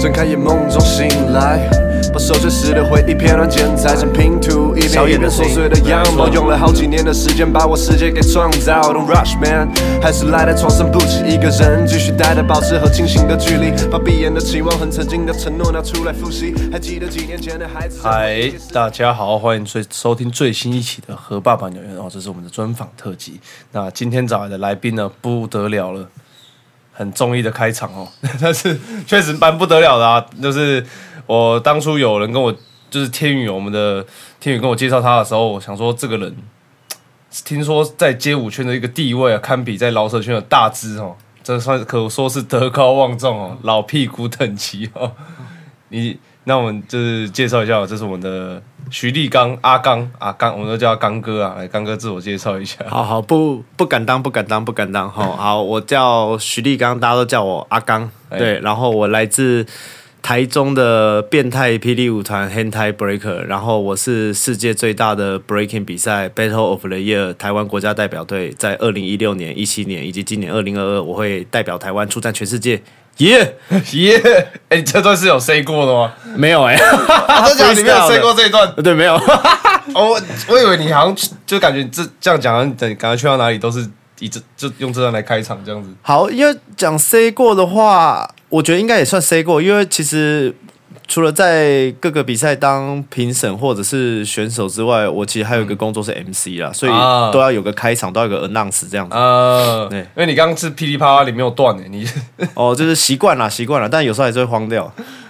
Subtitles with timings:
[0.00, 1.68] 睁开眼，梦中醒来，
[2.10, 8.80] 把手写时的回忆片段剪裁成拼图，一遍一遍琐碎的样貌，用了好几年的时间把我世界给创造。
[8.94, 9.68] Don't rush man，
[10.00, 16.54] 还是赖在床上不起一个人，继续待着，保持和清醒的距离，把闭眼的期望和曾经的承诺拿出来复习。
[16.72, 18.00] 还记得几年前的孩子？
[18.02, 23.38] 嗨，大家好，欢迎最收听最新一期的《和爸爸纽约》哦，这是我们的专访特辑。
[23.72, 26.08] 那今天找来的来宾呢，不得了了。
[27.00, 28.06] 很中意的开场哦，
[28.38, 30.22] 但是确实蛮不得了的啊！
[30.42, 30.84] 就是
[31.24, 32.54] 我当初有人跟我，
[32.90, 34.04] 就是天宇，我们的
[34.38, 36.36] 天宇跟我介绍他的时候，我想说这个人，
[37.46, 45.12] 听说在街舞圈的一个地位啊，堪比在饶舌圈的大只哦，这算可说是德高望重哦，老屁股等级哦，
[45.88, 46.18] 你。
[46.44, 51.54] 那我们就是介绍一下，这是我们的徐立刚阿刚阿刚，我们都叫他刚哥啊。
[51.58, 52.76] 来，刚哥自我介绍一下。
[52.88, 55.08] 好好，不不敢当，不敢当，不敢当。
[55.10, 58.10] 好好，我叫徐立刚，大家都叫我阿刚。
[58.30, 59.66] 对，然后我来自
[60.22, 72.80] 台中的变态霹雳舞团 Hentai Breaker，然后我是世界最大的 Breaking 比赛 Battle of the Year 台湾国家代表队，在二零一六年、一七年以及今年二零二二，我会代表台湾出战全世界。
[73.20, 73.56] 耶
[73.92, 74.48] 耶！
[74.68, 76.12] 哎，这段是有 say 过的吗？
[76.36, 76.76] 没有哎，
[77.48, 78.72] 真的 你没有 say 过这一段？
[78.82, 79.14] 对，没有。
[79.94, 85.88] 我我以为你好像就感觉这这样讲，等感觉去到哪里都是以这就用这段来开场这样子。
[86.02, 90.54] 好，因为讲 say 过的话，我觉得应该也算 say 过，因为其实。
[91.10, 96.92] 除了在各个比赛当评审或者是选手之外，我其实还有一个工作是 MC 啦，所以
[97.32, 99.16] 都要有个开场，都要有个 announce 这样子。
[99.16, 102.06] 啊，对，因为你刚刚是噼里啪啦，你没有断诶，你
[102.54, 104.88] 哦，就是习惯了，习惯了，但有时候还是会慌掉。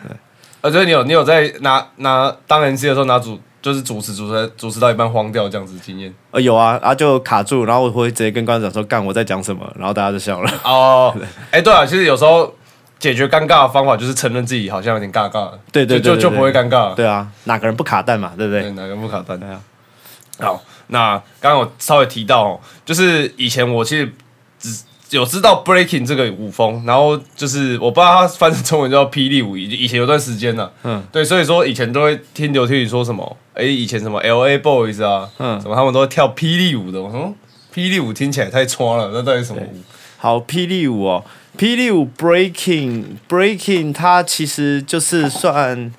[0.60, 6.12] 呃，所以你有你有在拿拿当 MC 的时候拿主就是主持主持主持到一半慌掉这样子经验？
[6.30, 10.52] 呃，有啊，然后就卡住，然后我会直接跟观众讲说干我在讲什么，然后大家就笑了。
[10.62, 11.16] 哦，
[11.50, 12.54] 哎，对啊，其实有时候。
[13.00, 16.94] 解决尴尬的方法就是承认自己好像有点尬尬，对对，就就不会尴尬。
[16.94, 18.70] 对啊，哪个人不卡蛋嘛，对不对？
[18.72, 19.40] 哪个人不卡蛋？
[19.40, 19.60] 对啊。
[20.38, 24.12] 好，那刚刚我稍微提到，就是以前我其实
[25.08, 37.34] 只有知道 breaking 这个舞风，然后就是我不知道它翻成中文叫霹雳舞，以以前有段时间呢，嗯，对，所以说以前都会听刘天宇说什么，哎，以前什么 L A boys 啊，嗯，什么他们都会跳霹雳舞的，我说
[37.74, 39.76] 霹雳舞听起来太穿了，那到底什么舞？
[40.16, 41.24] 好，霹雳舞哦。
[41.58, 45.92] 霹雳舞 breaking breaking，它其实就是算，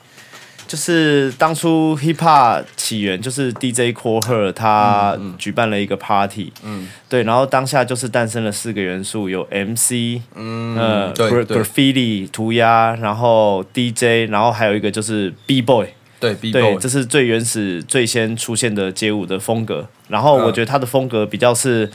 [0.68, 15.88] 就是当初 hip hop 起源，就是 DJ Core Her 他举办了一个 party，嗯，对，然后当下就是诞生了四个元素，有 MC，嗯，对，graffiti 涂鸦，然后 DJ，然后还有一个就是 B boy。
[16.22, 19.88] 对对，这是最原始、最先出现的街舞的风格。
[20.08, 21.90] 然后我觉得它的风格比较是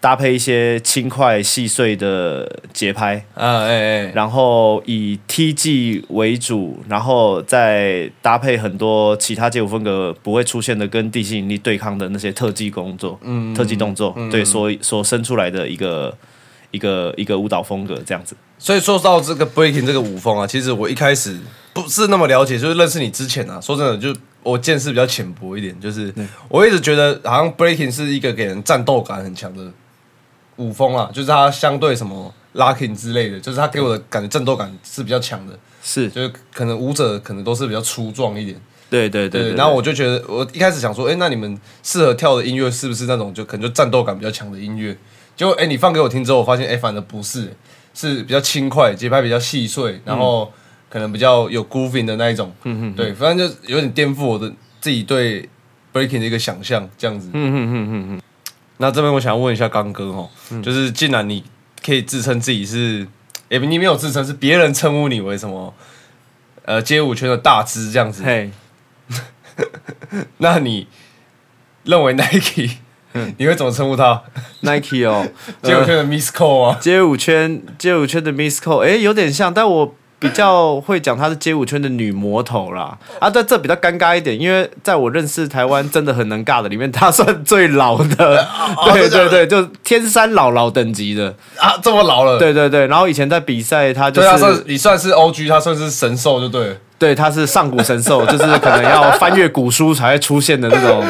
[0.00, 16.16] 搭配一些轻快细碎的节拍，啊哎哎，然后以 T G 为主，然后再搭配很多其他街舞风格不会出现的跟地心引力对抗的那些特技工作，嗯，特技动作，对，所所生出来的一个
[16.72, 18.34] 一个一个舞蹈风格这样子。
[18.60, 21.36] 所以说到这个 breaking 这个舞风啊，其实我一开始。
[21.72, 24.12] 不是那么了解，就是认识你之前啊，说真的，就
[24.42, 26.12] 我见识比较浅薄一点，就是
[26.48, 29.70] 我一直觉得好像 breaking 是一个给人战斗感很强的
[30.56, 38.60] 舞风啊，就是它相对什么 locking 之类的，就是它给我的感觉战斗感是比较强的，是，就是可能舞者可能都是比较粗壮一点，
[38.90, 44.96] 对对对，然后我就觉得我一开始想说，哎，那你们适合跳的音乐是不是那种就可能就战斗感比较强的音乐？
[45.36, 47.54] 结果哎，你放给我听之后，我发现哎，反而不是，
[47.94, 50.52] 是比较轻快，节拍比较细碎，然后。
[50.92, 52.52] 可能比较有 grooving 的那一种，
[52.96, 55.48] 对，反正就有点颠覆我的自己对
[55.92, 57.30] breaking 的一个想象，这样子。
[57.32, 58.22] 嗯嗯嗯嗯嗯。
[58.78, 60.28] 那这边我想要问一下刚哥哦，
[60.64, 61.44] 就是既然你
[61.80, 63.06] 可以自称自己是，
[63.50, 65.72] 哎，你没有自称，是别人称呼你为什么？
[66.64, 68.24] 呃，街舞圈的大只这样子。
[68.24, 68.50] 嘿。
[70.38, 70.88] 那你
[71.84, 72.78] 认为 Nike，
[73.38, 74.22] 你会怎么称呼他
[74.60, 75.26] ？Nike 哦，
[75.62, 76.76] 街舞圈的 Miss Cole 啊？
[76.80, 79.94] 街舞圈，街舞圈的 Miss Cole，哎，有点像，但我。
[80.22, 88.46] 比较会讲她是街舞圈的女魔头啦，啊，但这比较尴尬一点，因为在我认识台湾真的很能尬的里面，她算最老的，
[88.92, 101.02] 对对对，就天山姥姥等级的啊，这么老了，对对对，然后以前在比赛，她就是你算是 O G，她算是神兽，就对，对，她是上古神兽，就是可能要翻阅古书才会出现的那种，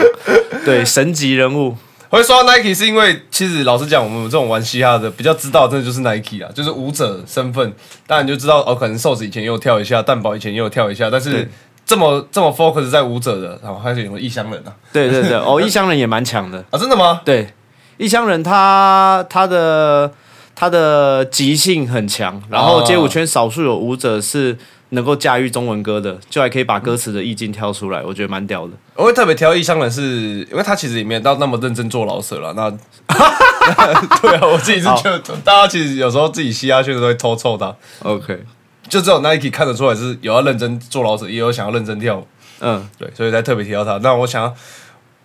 [0.64, 1.75] 对，神级人物。
[2.10, 7.72] 会说 Nike 是因为，其实老实讲，我们这种玩嘻哈的比较知道，真的就是 Nike 啊，就是舞者身份，
[8.06, 11.48] 当然就知道哦，可能瘦子以前也有跳一下，蛋堡以前也有跳一下，但是
[11.86, 16.58] 这么这么 focus 在舞者的，然后还是有异乡人啊，对对对， 哦，异乡人也蛮强的。
[16.70, 17.20] 啊，真的吗？
[17.24, 17.48] 对，
[17.96, 20.12] 异乡人他他的
[20.56, 24.58] 他的即兴很强，然后街舞圈少数有舞者是
[24.90, 28.72] 能够驾驭中文歌的，就还可以把歌词的意境挑出来，我觉得蛮屌的。
[28.94, 32.52] 我会特别挑异乡人，是因为他其实也没有到那么认真做老舍了。
[32.54, 32.70] 那
[34.20, 37.75] 对啊，我自己是觉得，大家其实有时候自己吸下去都会偷臭他。
[38.02, 38.42] OK，
[38.88, 42.26] 就只有 Nike 看得出来是有要认真做老舍，也有想要认真跳舞。
[42.60, 43.98] 嗯，对，所以才特别提到他。
[43.98, 44.54] 那我想要，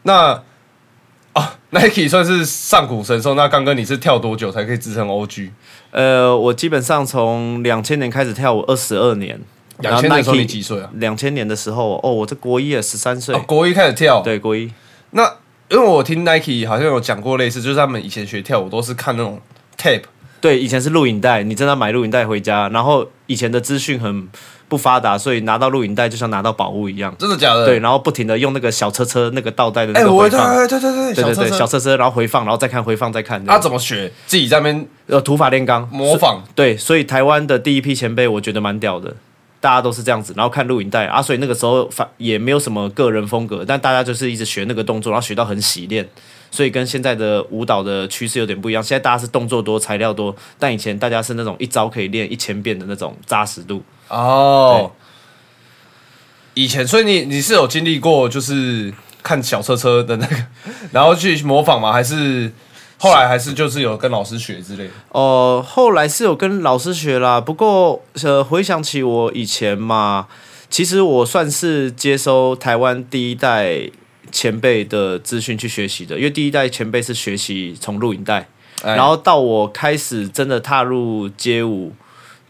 [0.03, 0.41] 那
[1.33, 3.33] 啊， Nike 算是上古神兽。
[3.33, 5.49] 那刚哥你是跳多久才可以支撑 OG？
[5.91, 9.41] 呃，我基本上从两千年开始跳舞，二十二年。
[9.79, 10.89] 两千年时候你几岁啊？
[10.95, 13.37] 两千年的时候，哦，我这国一啊，十三岁。
[13.39, 14.71] 国一开始跳，对，国一。
[15.11, 15.23] 那
[15.69, 19.39] 因为我听 Nike 好像有讲过类似，就是他们以前学跳舞都是看那种
[19.77, 20.03] tape，
[20.39, 24.29] 对，以前是录影带，你真的买录影带回家，然后以前的资讯很
[24.67, 27.13] 不发达，所以拿到录影带就像拿到宝物一样。
[27.17, 27.65] 真的假的？
[27.65, 33.43] 对，然后不停的用那个小车车那个倒带的那个回放，对对对对对对，小车车，然后回放，然后再看回放再看。
[33.45, 34.11] 他怎么学？
[34.27, 36.43] 自己在那边呃土法炼钢模仿。
[36.53, 39.15] 对，所以台湾的第一批前辈，我觉得蛮屌的。
[39.65, 46.07] 大家都是这样子，然后看录影带啊，所以那个时候反也没有什么个人风格，但大家就是一直学那个动作，然后学到很洗练，
[46.51, 48.83] 所以跟现在的舞蹈的趋势有点不一样。
[48.83, 53.81] 现在大家是动作多、材料多，但以前大家是那种一招可以练一千遍的那种扎实度。
[54.09, 54.91] 哦，
[56.53, 60.35] 以前，所以你你是有经历过，就是看小车车的那个，
[60.91, 61.91] 然后去模仿吗？
[61.91, 62.51] 还是？
[63.05, 67.39] 后来还是就是有跟老师学之类的哦，后来是有跟老师学啦。
[67.39, 70.27] 不过呃，回想起我以前嘛，
[70.69, 73.89] 其实我算是接收台湾第一代
[74.31, 78.47] 前辈的资讯去学习的，因为第一代前辈是学习从录影带，
[78.83, 81.93] 然后到我开始真的踏入街舞。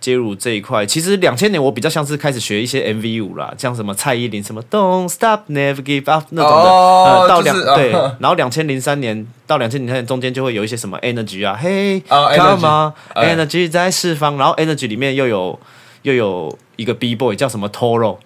[0.06, 15.60] 接入这一块，其实两千年我比较像是开始学一些 MV 舞啦，像什么蔡依林什么 Don't Stop Never Give Up 那种的，呃，到两对，然后两千零三年到两千零三年中间就会有一些什么 Energy 啊，嘿，Come on，Energy 在释放，然后 Energy 里面又有
[16.04, 18.18] 又有一个 B Boy 叫什么 Toro。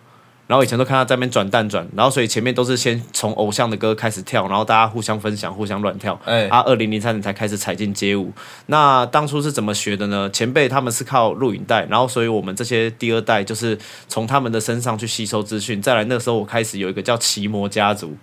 [0.49, 6.19] 然后以前都看他在那边转蛋转，然后所以前面都是先从偶像的歌开始跳，然后大家互相分享、互相乱跳。
[6.25, 8.33] 哎，啊，二零零三年才开始踩进街舞。
[8.65, 10.27] 那当初是怎么学的呢？
[10.31, 15.79] 前辈他们是靠录影带，然后所以我们这些第二代就是从他们的身上去吸收资讯。
[15.79, 18.17] 再来那时候我开始有一个叫奇魔家族。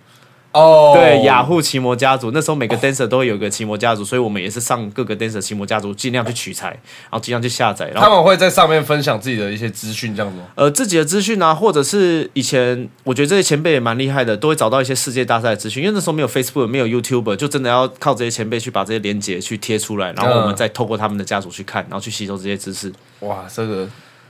[0.57, 7.85] 哦，对，雅虎奇魔家族那时候每个 dancer 都会有个奇魔家族，所以我们也是上各个 dancer 奇魔家族，尽量去取材，然后尽量去下载。
[7.89, 10.39] 然后他们会在上面分享自己的一些资讯，这样子。
[10.55, 22.91] 呃，自己的资讯啊，或者是以前我觉得这些前辈也蛮厉害的，都会找到一些世界大赛的资讯，因为那时候没有 Facebook，没有 YouTube，就真的要靠这些前辈去把这些连接去贴出来，然后我们再透过他们的家族去看，然后去吸收这些知识。
[23.19, 23.87] 哇，这个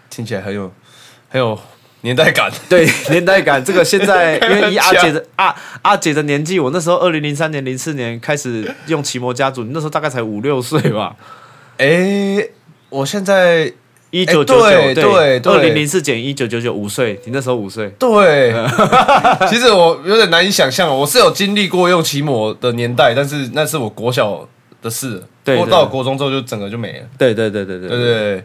[0.10, 0.72] 听起来很有
[1.30, 1.58] 很有。
[2.08, 11.14] 年代感， 对年代感，这个现在 因为以阿姐的阿阿姐的年纪，我那时候二零零三年、零四年开始用奇摩家族，你那时候大概才五六岁吧。
[11.78, 12.48] 哎，
[12.90, 13.72] 我现在
[14.10, 17.90] 一九九九，对，二零零四减一九九九，五岁，你那时候五岁。
[18.00, 18.54] 对，
[19.50, 24.48] 其实我有点难以想象，我是有经历过用奇摩的年代，但是那是我国小
[24.82, 27.06] 的事，对，到国中之后就整个就没了。
[27.18, 28.44] 对对对对对对对，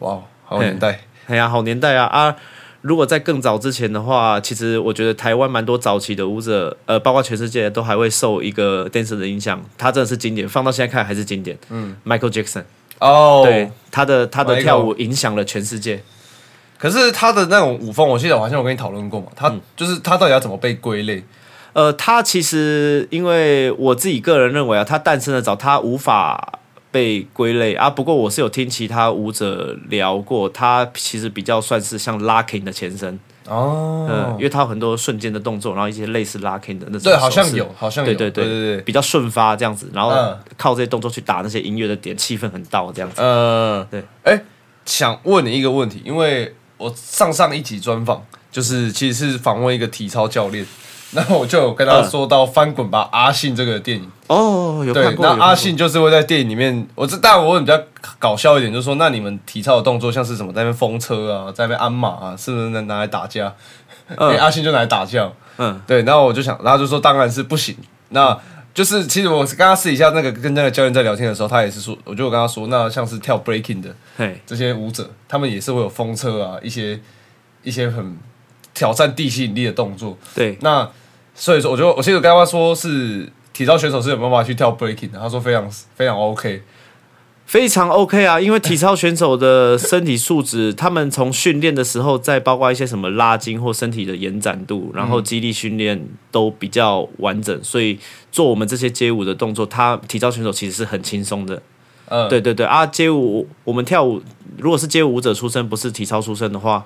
[0.00, 2.36] 哇，好年代，哎呀，好年代啊啊！
[2.80, 11.58] 如果在更早之前的话，其实我觉得台湾蛮多早期的舞者，呃，包括全世界都还会受一个 dancer 的影响，他真的是经典，放到现在看还是经典。
[11.70, 12.62] 嗯，Michael Jackson，
[13.00, 16.02] 哦，对，他的他的跳舞影响了全世界。
[16.78, 21.24] 可是他的那种舞风，我记得好像我跟你讨论过嘛，他就是他到底要怎么被归类？
[21.72, 26.60] 呃，他其实因为我自己个人认为啊，他诞生的早，他无法。
[26.90, 27.74] 被归类。
[27.74, 33.18] 啊，不过我是有听其他舞者聊过，他其实比较算是像 locking 的前身。
[33.46, 40.12] 哦，嗯，因为他有很多瞬间的动作，然后一些类似 locking 的那种，对，好像有，好像有，对对对对对，比较顺发这样子，然后
[40.58, 44.38] 靠这些动作去打那些音乐的点，气氛很到这样子，嗯，对，哎，
[44.84, 50.66] 想问你一个问题，因为我上上一集专访就是其实是访问一个体操教练。
[51.12, 55.24] 那我就有跟他说到《翻滚吧，阿信》这个电影哦，有看过。
[55.24, 57.80] 那阿信就是会在电影里面，我这但我问比较
[58.18, 63.50] 搞笑一点，就是说，那你们体操的动作像是什么，在那边风车啊，在那边鞍马啊，是不是能拿来打架？
[64.16, 65.30] 哎，阿信就拿来打架。
[65.56, 66.02] 嗯，对。
[66.02, 67.74] 然后我就想，然后就说，当然是不行。
[68.10, 68.38] 那
[68.74, 73.88] 就是其实我刚刚私底下那个跟那个教练在聊天的时候，他也是说，我就跟他说，那像是跳 breaking 的，
[74.46, 77.00] 这些舞者，他们也是会有风车啊，一些
[77.62, 78.14] 一些很。
[78.74, 80.88] 挑战地吸引力的动作，对，那
[81.40, 86.62] 所以说，我觉得我其实刚刚说是体操选手是有办法去跳 breaking 的，他说非常非常 OK，
[87.46, 97.96] 非常 OK 啊，因为体操选手的身体素质，他们从训练的时候，再包括一些什么拉筋或身体的延展度，然后肌力训练都比较完整，所以
[98.32, 101.62] 做我们这些街舞的动作，他体操选手其实是很轻松的。
[102.08, 104.20] 嗯，对对对啊，街舞我们跳舞，
[104.58, 106.84] 如果是街舞舞者出身，不是体操出身的话。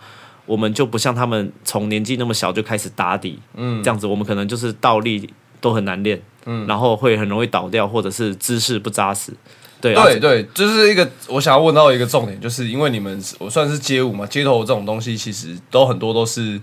[0.52, 5.26] 我们就不像他们从年纪那么小就开始打底，嗯，这样子我们可能就是倒立
[5.62, 9.32] 都很难练，嗯，然后会很容易倒掉，或者是姿势不扎实。
[9.80, 16.60] 对对对，就是一个我想要问到一个重点，就是因为你们我算是街舞嘛，街头这种东西其实都很多都是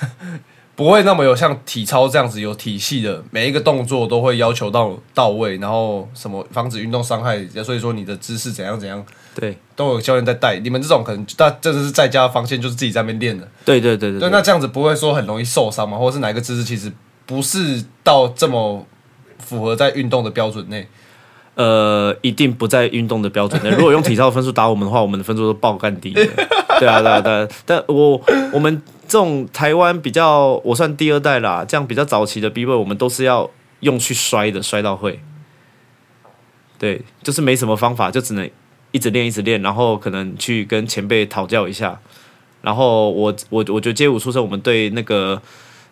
[0.74, 9.04] 不会那么有像体操这样子有体系的，每一个动作都会要求到到位，然后什么防止运动伤害，所以说你的姿势怎样怎样，
[9.38, 10.58] 对，都有教练在带。
[10.58, 14.18] 你们这种可能大真的是在家防线就是自己在那边练的，对对对对。
[14.18, 15.96] 对，那这样子不会说很容易受伤吗？
[15.96, 16.92] 或者是哪一个姿势其实
[17.24, 18.84] 不是到这么
[19.38, 20.88] 符合在运动的标准内？
[21.54, 23.70] 呃，一定不在运动的标准内。
[23.70, 26.12] 如果用体操分数打我们的话，我们的分数都爆干低。
[26.78, 27.48] 对啊，对啊，对。
[27.66, 28.20] 但我
[28.52, 35.20] 我们这种台湾比较，我算第二代啦，这样比较早期的 B 位，我们都是要用去摔的，摔到会。
[36.78, 38.48] 对，就是没什么方法，就只能
[38.92, 41.98] 一直练，一直练，然后可能去跟前辈讨教一下。
[42.62, 45.40] 然后我我我觉得街舞出身，我们对那个。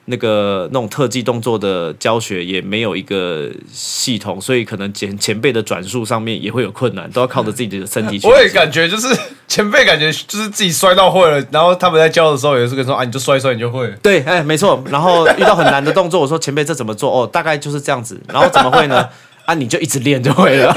[0.09, 8.21] 那个那种特技动作的教学也没有一个系统，所以可能前前辈的转述上面也会有困难，都要靠着自己的身体。
[8.23, 9.09] 我也感觉就是
[9.49, 13.93] 前辈感觉就是自己摔到会了，然后他们在教的时候也是跟说啊，你就摔一摔你就会。
[14.01, 14.81] 对，哎，没错。
[14.89, 17.11] 然后遇到很难的动作，我说前辈这怎么做？
[17.11, 18.21] 哦，大概就是这样子。
[18.29, 19.09] 然后怎么会呢？
[19.47, 20.75] 啊，你就一直练就会了。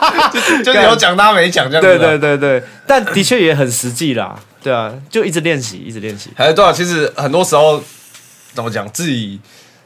[0.64, 1.82] 就 有讲他没讲这样。
[1.82, 4.34] 对对对对，但的确也很实际啦。
[4.62, 6.30] 对啊，就一直练习，一直练习。
[6.34, 6.72] 还有多少？
[6.72, 7.82] 其实很多时候。
[8.54, 8.88] 怎么讲？
[8.92, 9.40] 自己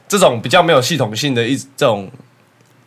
[0.07, 2.07] 这种比较没有系统性的一这种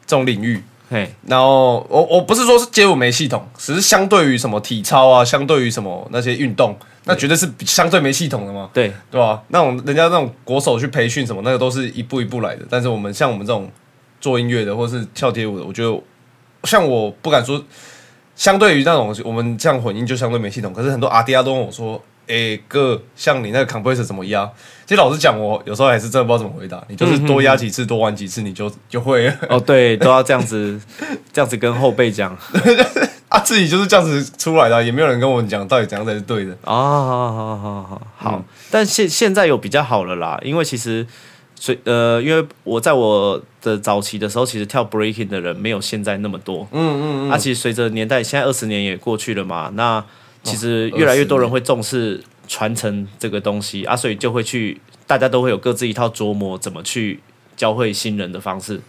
[0.06, 9.42] 这种领域，嘿，然后我我不是说是街舞没系统，只是相对于什么体操啊，相对于什么那些运动，那绝对是相对没系统的嘛，对对吧？
[9.48, 12.64] 那种人家那种国手去培训什么，那个都是一步一步来的。
[12.70, 13.68] 但是我们像我们这种
[14.22, 16.02] 做音乐的，或是跳街舞的，我觉得
[16.64, 17.62] 像我不敢说，
[18.34, 20.72] 相对于那种我们这样混音就相对没系统。
[20.72, 22.02] 可是很多阿迪亚都问我说。
[22.28, 24.48] 哎哥，像你那个 compressor 怎么压？
[24.86, 26.82] 其实老实讲，我有时候还是真的不知道怎么回答。
[26.88, 29.30] 你就是多压几次，多玩几次，你就就会。
[29.48, 30.80] 哦，对，都要这样子，
[31.32, 32.34] 这样子跟后辈讲。
[33.28, 36.52] 啊，自己就是这样子出来的，也没有人跟我们讲到底怎样才是对的。
[36.62, 38.44] 啊，好好好好好。
[38.70, 41.04] 但现现在有比较好了啦，因为其实，
[41.62, 46.66] 所呃，因为我在我的早期的时候，其实跳 breaking 的人没有现在那么多。
[46.72, 47.30] 嗯嗯嗯。
[47.30, 50.04] 啊，其实随着年代，现在二十年也过去了嘛，那。
[50.44, 57.20] 其实越来越多人会重视传承这个东西啊，所以就会去，大家都会有各自一套琢磨怎么去
[57.56, 58.80] 教会新人的方式。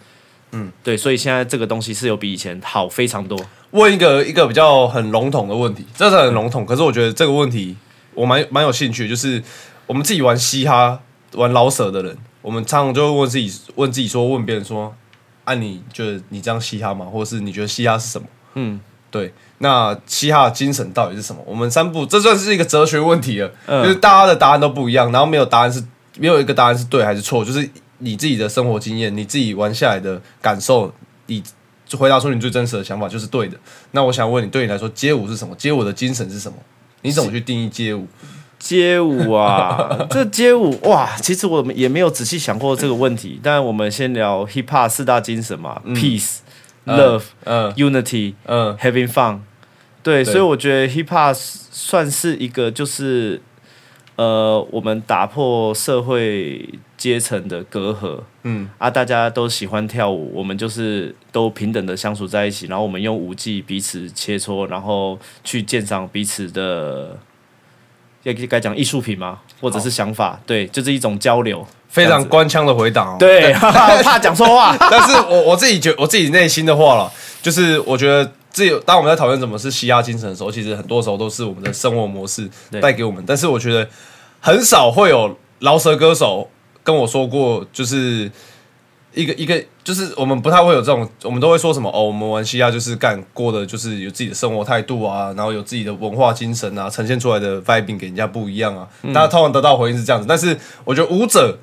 [0.50, 3.38] 嗯，对，所以现在这个东西是有比以前好非常多。
[3.70, 7.76] 问一个一个比较很笼统的问题，这是很笼统，可是我觉得这个问题
[8.14, 9.40] 我蛮蛮有兴趣，就是
[9.86, 10.98] 我们自己玩嘻哈、
[11.34, 14.94] 玩老舍的人，我们常常就会问自己，问自己说，问别人说，
[15.44, 17.06] 啊，你觉得你这样嘻哈吗？
[17.06, 18.28] 或者是你觉得嘻哈是什么？
[18.52, 18.78] 嗯，
[19.10, 19.32] 对。
[19.58, 21.40] 那嘻哈的精神到底是什么？
[21.46, 25.82] 我们三步，这算是一个哲学问题了，就是大家的答案都不一样，然后没有答案是，
[26.18, 30.92] 没有一个答案是对还是错，就是你自己的生活经验，你自己玩下来的感受，
[31.24, 31.42] 你
[31.96, 33.56] 回答出你最真实的想法就是对的。
[33.92, 35.54] 那我想问你，对你来说，街舞是什么？
[35.56, 36.58] 街舞的精神是什么？
[37.00, 38.06] 你怎么去定义街舞？
[38.64, 43.38] 街舞啊， 这街舞哇，其实我们也没有仔细想过这个问题。
[43.42, 46.38] 但我们先聊 hip hop 四大精神嘛，peace。
[46.86, 47.24] Love,
[47.76, 49.38] unity, having fun，
[50.02, 53.40] 对，所以我觉得 hip hop 算是一个，就是
[54.16, 56.68] 呃，我们打破社会
[56.98, 67.18] 阶层的隔阂，嗯，啊，大家都喜欢跳舞，我们就是都平等的相处在一起，然后我们用舞技彼此切磋，然后去鉴赏彼此的，
[68.32, 69.40] 该该讲艺术品吗？
[69.60, 70.40] 或者是想法？
[70.46, 71.66] 对，就是一种交流。
[71.88, 73.52] 非常官腔的回答，对，
[74.02, 74.76] 怕讲错话。
[74.90, 82.50] 但是我我自己觉我自己内心的话了，就是我觉得自己当我们在讨论什么是嘻哈精神的时候，其实很多时候都是我们的生活模式
[82.82, 83.22] 带给我们。
[83.24, 83.88] 但是我觉得
[84.40, 86.50] 很少会有饶舌歌手
[86.82, 88.28] 跟我说过，就是
[89.14, 98.88] 一个一个，就是我们不太会有这种，我们都会说什么哦，我们玩西亚就是干过的，就是有自己的生活态度啊，然后有自己的文化精神啊，呈现出来的 vibe 给人家不一样啊。
[99.14, 101.58] 大家通常得到回应是这样子，但是我觉得舞者。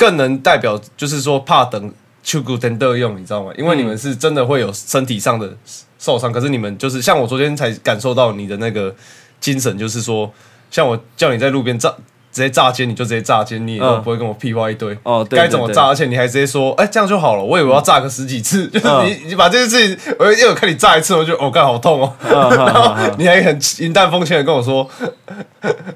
[0.00, 3.52] 更能代表，就是说怕等去骨等得用，你知道吗？
[3.58, 5.54] 因为你们是真的会有身体上的
[5.98, 8.96] 受伤，可是你们就是像我昨天才感受到你的那个
[9.40, 10.32] 精神，就是说，
[10.70, 11.94] 像我叫你在路边站。
[12.32, 14.96] 直接炸尖你就直接炸尖，你也都不会跟我屁话一堆。
[15.02, 17.42] 哦，该怎么炸，而且你还直接说，哎，这样就好了。
[17.42, 22.12] 我以为要炸个十几次， 就是你你把这件事情，我又有看你炸一次，我就哦，干好痛哦。
[22.22, 24.88] 然后你还很云淡风轻的跟我说，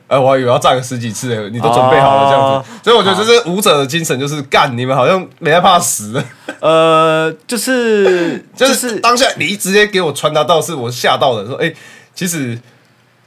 [0.09, 2.71] 哎， 我还以为要炸个十几次，你都准备好了这样子。
[2.83, 6.21] 所以我觉得这是舞者的精神，就是干，你们好像没害怕死。
[6.59, 11.73] 呃，就是就是当下你直接给我传达到，是我吓到的，说，哎，
[12.13, 12.59] 其实。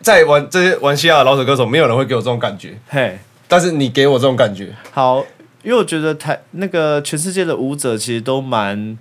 [0.01, 2.77] 在玩这些玩西亚的老手歌手，没有人会给我这种感觉。
[2.87, 5.25] 嘿，但是你给我这种感觉，好，
[5.63, 8.97] 因为我觉得台那个全世界的舞者其实都蛮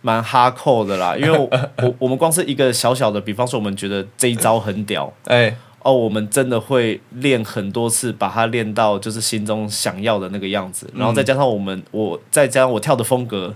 [0.00, 1.16] 蛮哈扣的啦。
[1.16, 1.48] 因为我
[2.00, 13.54] 我们光是一个小小的，比方说我们觉得这一招很屌，哎，哦，我们真的会练很多次，把它练到就是心中想要的那个样子，然后再加上我们我再加上我跳的风格。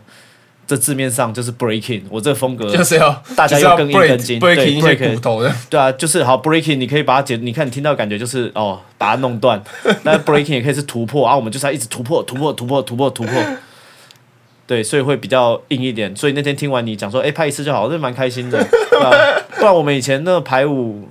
[0.67, 5.55] 这字面上就是 breaking，我这个风格就是要大家要更一根筋，breaking 一些骨头的。
[5.69, 9.63] 对啊，就是好 breaking，你可以把它解，你看你听到感觉就是哦，把它弄断。
[10.05, 13.33] 那 breaking 也可以是突破啊，我们就是要一直突破，突破，突破，突破，突破。
[14.67, 16.17] 对，所以会比较硬一点。
[16.17, 18.67] 所以那天听完你讲说，哎，拍一次就好，这蛮开心的。
[19.59, 21.09] 不然我们以前那个排舞，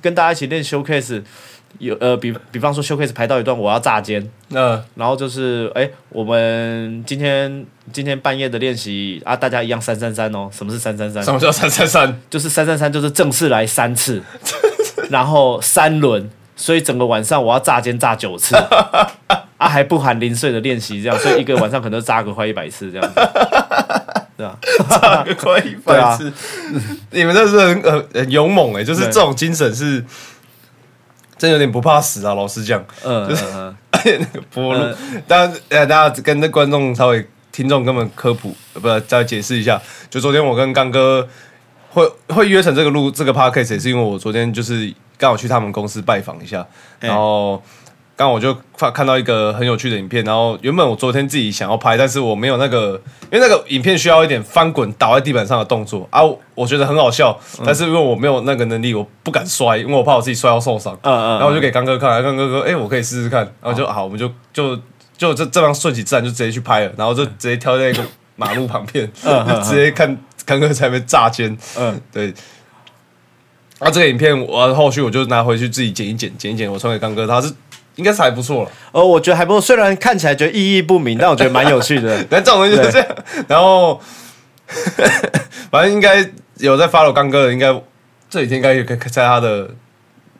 [0.00, 1.22] 跟大家一起练 showcase。
[1.78, 10.48] 有呃，比比方说，showcase 排到一段，我要炸肩，嗯，然后就是，哎，我们今天今天半夜的练习啊，大家一样三三三哦。
[10.52, 11.22] 什么是三三三？
[11.22, 12.20] 什么叫三三三？
[12.30, 14.22] 就是三三三，就是正式来三次，
[15.10, 18.54] 然后三轮，所以整个晚上我要炸肩炸九次，
[19.58, 23.14] 啊，还不含零碎的练习，这样，所以一个晚上可能炸个快一百次这样子，
[24.36, 24.56] 对啊，
[24.88, 26.32] 炸个快一百次，
[27.10, 30.04] 你们这是很很很勇猛哎，就是这种精神是。
[31.44, 32.34] 真有点不怕死啊！
[32.34, 33.44] 老实讲，嗯，就是
[34.18, 34.94] 那个波路，
[35.28, 39.78] 当然，呃，大家跟那观众稍微听众根本科普，不再解释一下。
[40.08, 41.28] 就昨天我跟刚哥
[41.90, 46.66] 会会约成这个录这个 podcast，也是因为我昨天就是刚好去他们公司拜访一下，
[46.98, 47.62] 然后。
[48.16, 52.92] 刚我就发看到一个很有趣的影片，然后原本我昨天自己想要拍，但是我没有那个，
[53.32, 56.20] 因为那个影片需要一点翻滚倒在地板上的动作啊，
[56.54, 60.96] 我觉得很好笑，但是因为我没有那个能力，我不敢摔，因为我怕我自己摔到受伤。
[61.02, 61.30] 嗯嗯。
[61.32, 64.76] 然后我就给刚哥看，刚哥说：“哎，我可以试试看。”然后就好，我们就就
[65.16, 68.02] 就这这样顺其自然就直接去拍了，然后就直接跳在一个
[68.36, 69.10] 马路旁边，
[69.64, 70.16] 直接看
[70.46, 71.58] 刚哥在那边炸肩。
[71.76, 72.32] 嗯，对。
[73.80, 77.52] 啊，这个影片我后续我就拿回去自己剪一剪，剪一剪，我传给刚哥，他是。
[77.96, 79.60] 应该是还不错了，呃，我觉得还不错。
[79.60, 82.16] 虽然看起来觉得意义不明，但我觉得蛮有趣的。
[82.30, 83.08] 那这种东西就是这样。
[83.46, 84.00] 然后，
[85.70, 86.28] 反正应该
[86.58, 87.72] 有在 follow 刚哥的，应该
[88.28, 89.70] 这几天应该也可以在他的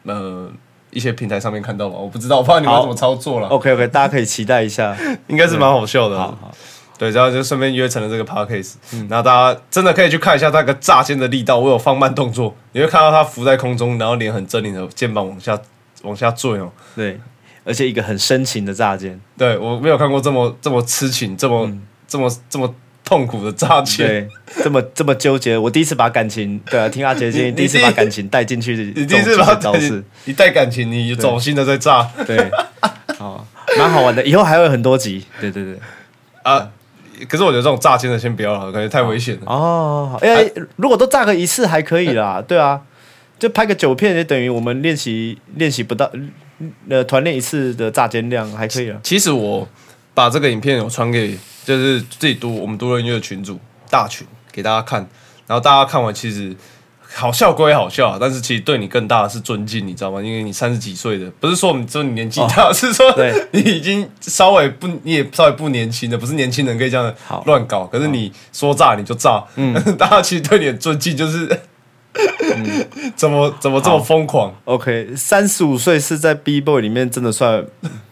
[0.05, 0.51] 呃
[0.91, 1.97] 一些平台上面看到吧？
[1.97, 3.47] 我不知道，我不知道你们怎么操作了。
[3.49, 4.97] OK OK， 大家可以期待一下，
[5.29, 6.19] 应该是蛮好笑的。
[6.19, 6.51] 好，
[6.99, 8.75] 对，然后就顺便约成了这个 podcast。
[8.93, 15.57] 嗯，然后大家真的可以去看一下那个炸肩的力道，我有放慢动作，你会看到他浮在空中，然后脸很狰狞的肩膀往下
[16.03, 16.73] 往下坠哦。
[16.97, 17.21] 对。
[17.65, 21.71] 而且一个很深情的炸肩，对我没有看过这么这么痴情、这么
[22.07, 22.75] 这么这么
[23.05, 24.29] 痛苦的炸肩，对，
[24.63, 25.57] 这么这么纠结。
[25.57, 32.51] 我第一次把感情，对啊，听阿杰建议，第一次把感情带进去，你第一次把招式，你带感情，你走心的在炸，对，
[33.19, 33.47] 好，
[33.79, 35.79] 蛮好玩的，以后还有很多集，对对对，
[36.43, 36.71] 啊，
[37.29, 39.43] 可是我觉得这种炸肩的先不要了，感觉太危险了。
[39.47, 42.81] 哦，哎，如果都炸个一次还可以啦，对啊，
[43.39, 46.11] 就拍个九片，也等于我们练习练习不到。
[46.89, 48.99] 呃，团练一次的炸肩量还可以啊。
[49.03, 49.67] 其实我
[50.15, 53.59] 把这个影片有传给就是自己读我们读人音乐群组
[53.91, 55.01] 大群给大家看，
[55.47, 56.55] 然后大家看完其实
[57.03, 60.23] 好笑归好笑，但是其实对你更大的是尊敬，你知道吗？
[60.23, 63.13] 因为你三十几岁的，不是说你说你年纪大，是说
[63.51, 67.15] 你已经稍微不你也稍微不年轻的，不是年轻人可以这样
[67.47, 67.87] 乱搞。
[67.87, 71.61] 可是你说炸你就炸，嗯， 大家其实对你的尊敬就是。
[73.17, 77.65] 怎么怎么这么疯狂？OK，三十五岁是在 B boy 里面真的算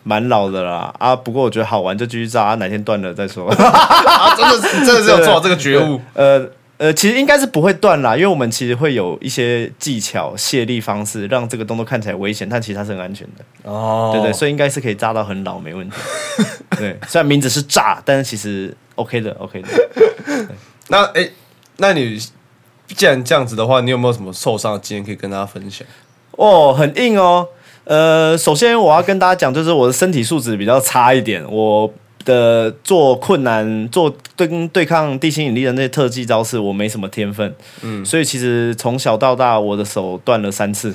[0.03, 1.15] 蛮老的啦啊！
[1.15, 3.49] 不过我觉得好玩就继续炸，啊哪天断了再说。
[3.55, 6.01] 啊，真的是真的是有做好这个觉悟。
[6.15, 6.45] 呃
[6.79, 13.71] 呃，其实应该是不会断啦，因为我们其实会有一些技巧卸力方式，让这个动作看起来危险，但其实它是很安全的。
[13.71, 15.97] 哦，对对，所以应该是可以炸到很老没问题。
[16.77, 19.69] 对，虽然名字是炸，但是其实 OK 的 OK 的。
[20.89, 21.29] 那哎，
[21.77, 22.21] 那你？
[22.95, 25.87] 既然这样子的话，你有没有什么受伤的经验可以跟大家分享？
[26.33, 27.47] 哦，很硬哦。
[27.85, 31.93] 呃，首先我要跟大家讲，就是我的身体素质比较差一点，我
[32.25, 37.53] 的做困难、做对对抗地心引力的那些特技招式，我没什么天分。
[37.83, 40.95] 嗯，所以其实从小到大，我的手断了三次。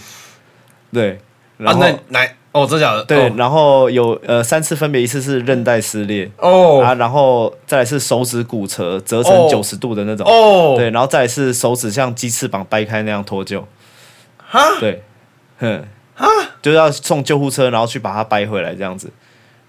[0.94, 1.20] 对，
[1.66, 2.36] 啊，那来。
[2.54, 3.04] 哦，真假的？
[3.04, 13.62] 对，然后有呃三次，分别一次是韧带撕裂哦啊，然后再来是手指骨折，折成九十度的那种哦，对，然后再来是手指像鸡翅膀掰开那样脱臼，
[14.38, 15.04] 哈，对，
[15.60, 15.84] 哼，
[16.16, 16.26] 哈，
[16.60, 19.12] 就要送救护车，然后去把它掰回来这样子，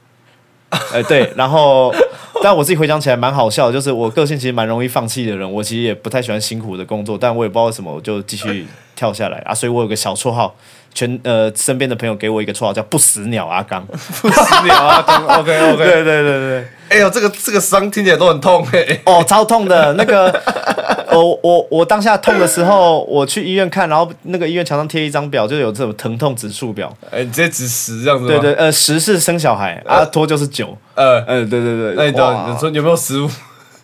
[0.70, 1.94] 哎，对，然后
[2.42, 10.54] 但我自己回想起来蛮好笑，就是我个性其实蛮容易放弃的人，我其实也不太喜欢辛苦的工作，但我也不知道为什么，我就继续跳下来啊，所以我有个小绰号。
[10.94, 15.24] 全呃，身边的朋友给我一个绰号叫“不死鸟阿刚”，不死鸟阿刚。
[15.38, 16.68] OK OK，对对对对。
[16.88, 19.00] 哎呦，这个这个伤听起来都很痛哎。
[19.04, 19.92] 哦，超痛的。
[19.94, 20.32] 那个
[21.12, 26.92] 我我我当下痛的时候，我去医院看，然后那个医院墙上贴一张表，就有这种疼痛指数表。
[27.10, 30.76] 哎，直接指十这样子对对，呃，十是生小孩，啊，拖就是九。
[30.94, 31.94] 呃呃，对对对。
[31.96, 33.30] 那你你说有没有十五？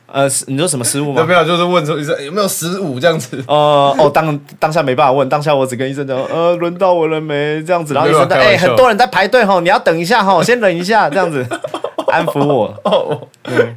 [0.06, 1.20] 呃，你说什么失误吗？
[1.20, 3.42] 有没有，就是问说医生有没有十五这样子？
[3.48, 7.62] 哦哦，当当下没办法问，当下我只跟医生讲，呃，轮到我了没？
[7.64, 11.44] 这样子，然后医生哎，很多人在排队哈，你要等一下哈，先忍一下，这样子
[12.08, 12.72] 安抚我。
[12.84, 13.74] 哦，对，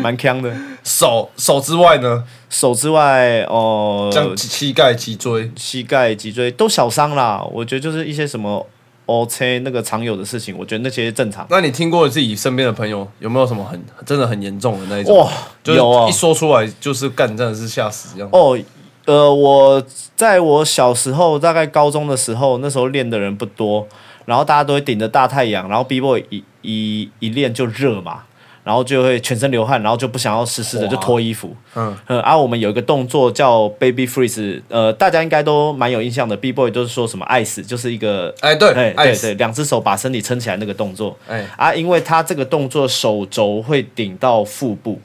[0.00, 0.50] 蛮强的。
[0.82, 2.24] 手手之外呢？
[2.48, 7.44] 手之外哦，像膝盖、脊椎、膝盖、脊椎都小伤啦。
[7.52, 8.66] 我觉得就是一些什么。
[9.06, 11.46] OK，那个常有的事情，我觉得那些正常。
[11.48, 15.16] 那你听过自己身边的朋友有没有什么很真的很严重的那一种？
[15.16, 15.30] 哇，
[15.64, 16.08] 有啊！
[16.08, 18.28] 一说出来就是干，真的是吓死这样。
[18.32, 18.58] 哦，
[19.04, 19.82] 呃，我
[20.16, 23.86] 在我小时候，大概高中的时候，那时候练的人不多，
[24.24, 28.24] 然后大家都会顶着大太阳，然后 B boy 一一一练就热嘛。
[28.66, 31.54] 然后就会全身流汗，然后就不想要湿湿的，就脱衣服。
[31.76, 36.36] 嗯，嗯，啊我们有一个动作叫 baby freeze，呃，大家应该都蛮有印象的。
[36.36, 41.16] B boy 就是说什么 ice，，就是一个哎，对，哎对对，两只手把身体撑起来那个动作。
[41.28, 45.00] 哎，啊，因为他这个动作手肘会顶到腹部。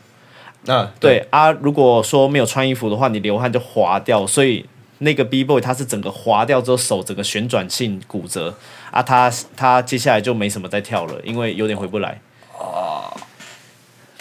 [0.65, 4.65] 啊，对啊，如果说没有穿衣服的话，你流汗就滑掉，所以
[4.97, 8.55] 那个 B boy 他是整个滑掉之后手整个旋转性骨折。
[8.89, 12.19] 啊，他他接下来就没什么再跳了，因为有点回不来。
[12.57, 13.13] 啊。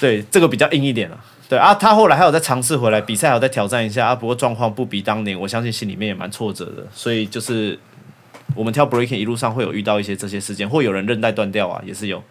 [0.01, 1.25] 对，这个比较硬一点了。
[1.49, 4.15] 对啊，他后来还有再尝试回来比赛，还有再挑战一下啊。
[4.15, 6.87] 不过状况不比当年，我相信心里面也蛮挫折的。
[6.95, 7.79] 所以就是
[8.55, 12.23] 我们跳 breaking 一路上会有遇到一些这些事件，或有人韧带断掉啊，也是有，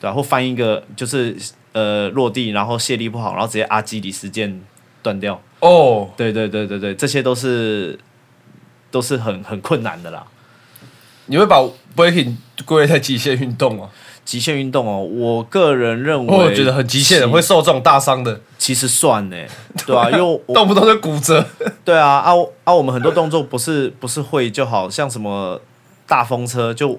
[0.00, 1.36] 对啊，或翻一个就是
[1.72, 4.52] 呃落地，然后卸力不好，然后直接阿基里斯腱
[5.02, 5.40] 断掉。
[5.60, 7.98] 哦，对对对对对，这些都是
[8.90, 10.26] 都是很很困难的啦。
[11.26, 11.56] 你会把
[11.94, 13.90] breaking 归类在极限运动吗？
[14.24, 18.40] 极限运动哦，我个人认为，我觉得很极限的，会受这种大伤的。
[18.56, 19.36] 其实算呢，
[19.86, 21.44] 对啊，因为动不动就骨折。
[21.84, 22.32] 对啊，啊
[22.64, 25.60] 啊，我们很多动作不是不是会就好像什么
[26.06, 26.98] 大风车，就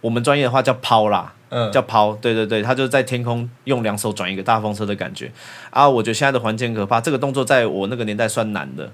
[0.00, 2.14] 我们专业的话叫抛啦，嗯，叫抛。
[2.14, 5.30] 对对对，他就在天空用两手转一个大风车的感觉。
[5.68, 8.90] 啊，我觉得现在的环境可怕，这个动作在我那个年代算难的，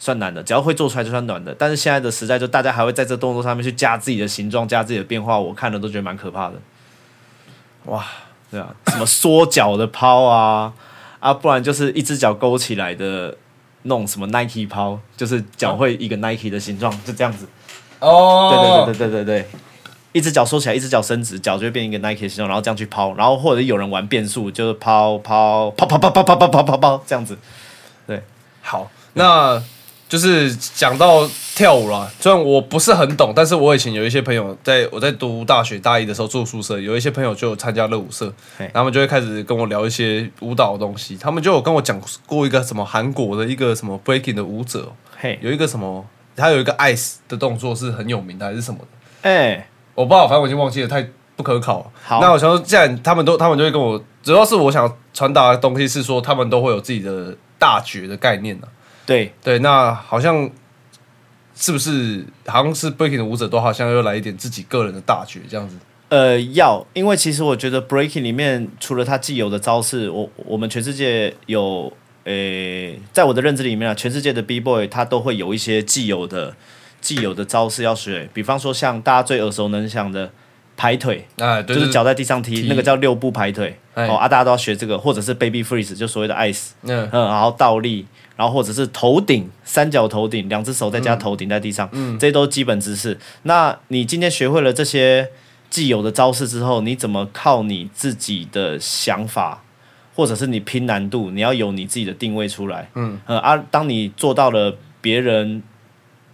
[0.00, 1.54] 算难的，只要会做出来就算难的。
[1.56, 6.54] 但是现在的时代，就大家还会在这动作上面去加自己的形状，加自己的变化，我看了都觉得蛮可怕的。
[7.86, 8.04] 哇，
[8.50, 10.72] 对啊，什么缩脚的抛啊，
[11.20, 13.36] 啊，不然就是一只脚勾起来的
[13.82, 17.46] 弄什么 Nike 抛，就是脚会一个 Nike 的形状，就这样子。
[17.98, 19.48] 哦，对对对对对对对，
[20.12, 27.36] 一只脚收起来，一只脚伸直，脚就会变一个 Nike 形状，然后这样去抛，然后或者有人玩变速，就是抛抛抛抛抛抛抛抛抛抛抛这样子。
[28.06, 28.22] 对，
[28.60, 29.62] 好，那。
[30.12, 38.30] 就是讲到跳舞啦，虽然我不是很懂，但是我以前有一些朋友，在我在读大学大一的时候住宿舍，有一些朋友就参加热舞社，
[38.74, 41.16] 他们就会开始跟我聊一些舞蹈的东西。
[41.16, 44.92] 他们就有跟我讲过一个什么韩国的一个什么 breaking 的舞者，
[45.40, 49.30] 有一个什么，他有一个 ice 的动作是很有名的，还是什么的？
[49.30, 51.86] 哎，我不知道，反正我已经忘记了，太不可考了。
[52.04, 58.68] 好，那我想说，既然他们都，他们就会跟我，主要是我想传达的东西是说，他们都会有自己的大绝的概念呢。
[59.04, 60.50] 对对，那好像
[61.54, 65.76] 是不是好像是 breaking 的舞者都好像要来一点自己个人的大绝这样子？
[66.08, 71.92] 呃，要，因为其实我觉得 breaking 里面除了他既有的招式，我我们全世界有，
[72.24, 76.54] 呃，在我的认知里面啊，全世界的 b boy 他都会有一些既有的
[77.00, 80.30] 既有的招式要学，比方说像大家最耳熟能详的。
[80.74, 83.78] 排腿，哎，就是脚在地上踢，那个叫六步排腿。
[83.94, 87.08] 哦，啊，大家都要学这个，或者是 baby freeze，就所谓的 ice 嗯。
[87.12, 88.04] 嗯，然后倒立，
[88.42, 93.16] 然后或者是头顶，三角头顶，两只手再加头顶在地上，嗯，这些都基本姿势。
[93.44, 95.28] 那你今天学会了这些
[95.70, 99.62] 既有的招式之后，你怎么靠你自己的想法，
[100.16, 102.90] 或者是你拼难度，你要有你自己的定位出来。
[102.96, 105.62] 嗯，呃，啊，当你做到了别人。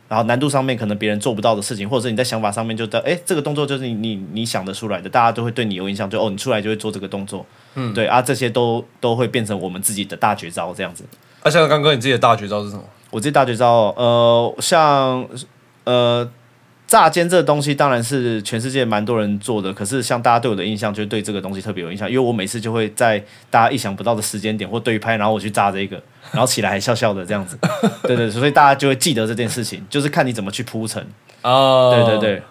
[0.08, 7.44] 然后难度上面可能别人做不到的事情，或者是你在想法上面就在哎，这个动作就是你你你想得出来的，大家都会对你有印象，就哦，你出来就会做这个动作，
[7.74, 11.04] 嗯，对啊，这些都都会变成我们自己的大绝招这样子。
[11.42, 12.82] 啊，像刚哥你自己的大绝招是什么？
[13.10, 15.26] 我自己大绝招，呃，像
[15.84, 16.28] 呃。
[16.86, 27.58] 炸尖这个东西当然是全世界蛮多人做的，可是像大家对我的印象，就对这个东西特别有印象，因为我每次就会在大家意想不到的时间点或对拍，然后我去炸这个， 然后起来还笑笑的这样子，
[28.04, 31.06] 对对，所以大家就会记得这件事情，就是看你怎么去铺陈
[31.42, 32.42] 哦，对对对，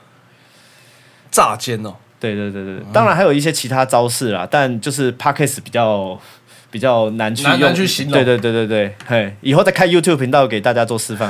[1.31, 6.21] 炸尖哦，对对对对，当然还有一些其他招式啦，但就是 Parkes 比较。
[6.69, 8.13] 比较难去用，去形容。
[8.13, 11.29] 对对对对对，嘿，以后再开 YouTube 频道给大家做示范。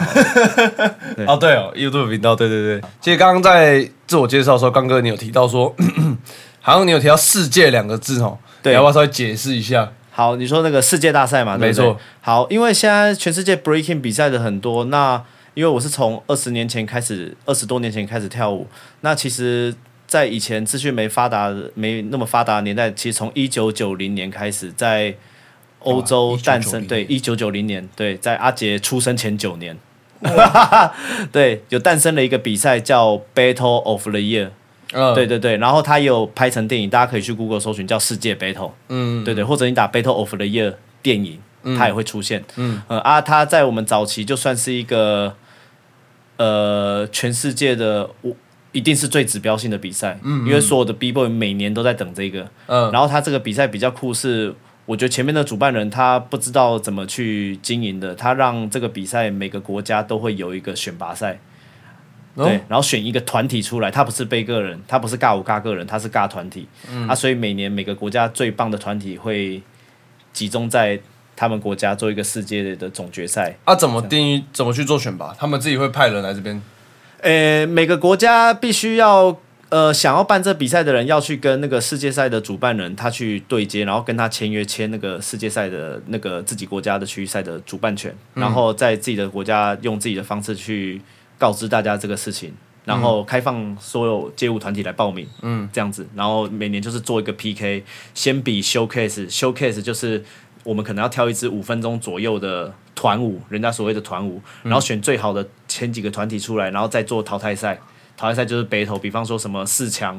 [1.27, 2.81] 哦，对哦，YouTube 频道，对对对。
[2.99, 5.73] 其实刚刚在自我介绍的时候，刚哥你有提到说，
[6.61, 9.91] 好像你有提到“世界”两个字哦，对，要不要稍微解释一下？
[10.11, 11.95] 好，你说那个世界大赛嘛，没错。
[12.21, 15.21] 好，因为现在全世界 breaking 比赛的很多，那
[15.53, 18.67] 因为我是从二十年前开始，二十多年前开始跳舞，
[19.01, 19.73] 那其实，
[20.07, 25.13] 在以前资讯没发达、没那么发达的年代，其实从一九九零年开始，在
[25.79, 29.77] 欧洲诞生，对，一九九零年，对，在阿杰出生前九年，
[31.31, 34.49] 对，有诞生了一个比赛叫 Battle of the Year。
[34.93, 38.53] 嗯，对对对，然后他有拍成电影，大家可以去 Google 搜寻叫《世界 Battle》。
[38.87, 41.39] 嗯，对对，或者你打 Battle of the Year 电影，
[41.77, 42.45] 它也会出现。
[42.55, 45.35] 嗯，呃啊，他在我们早期就算是一个，
[46.37, 48.33] 呃，全世界的我
[48.71, 50.19] 一定是最指标性的比赛。
[50.23, 52.49] 嗯，因为所有的 B Boy 每年都在等这个。
[52.67, 54.53] 嗯，然后他这个比赛比较酷，是
[54.85, 61.39] 我觉得前面的主办人他不知道怎么去经营的，他让这个比赛每个国家都会有一个选拔赛。
[62.35, 66.67] 对，然后选一个团体出来，他不是背个人，他不是尬舞尬个人，他是尬团体。
[66.87, 69.59] 嗯，啊，所以每年每个国家最棒的团体会
[70.33, 70.99] 集中在
[71.35, 73.57] 他们国家做一个世界的总决赛。
[73.63, 74.43] 啊，怎么定义？
[74.53, 75.35] 怎么去做选拔？
[75.35, 76.61] 他们自己会派人来这边？
[77.21, 91.01] 呃，每个国家必须要呃想要办这比赛的人要去跟那个世界赛的主办人他去对接，然后跟他签约签那个世界赛的那个自己国家的区域赛的主办权，然后在自己的国家用自己的方式去。
[91.39, 92.51] 告知大家这个事情，
[92.83, 97.83] 然后开放所有街舞团体来报名，嗯，这样子，然后每年就是做一个 PK，
[98.15, 100.25] 先比 showcase，showcase 就是
[100.67, 107.79] 我们可能要挑一支五分钟左右的团舞，人家所谓的团舞，然后选最好的前几个团体出来，然后再做淘汰赛，
[108.17, 110.13] 淘汰赛就是 battle，比方说什么四强，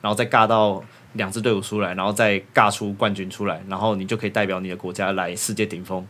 [0.00, 6.04] 然后再尬到两支队伍出来，然后再尬出冠军出来，然后你就可以代表你的国家来世界顶峰，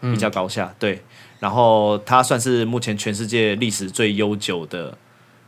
[0.00, 1.02] 比较高下，对。
[1.38, 4.96] 然后它算是目前全世界历史最悠久的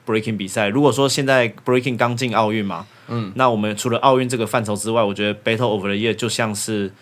[0.05, 0.69] breaking 比赛。
[0.69, 6.93] 如果说现在 breaking 刚进奥运嘛，嗯，那我们除了奥运这个范畴之外，我觉得 Battle of the Year 就像是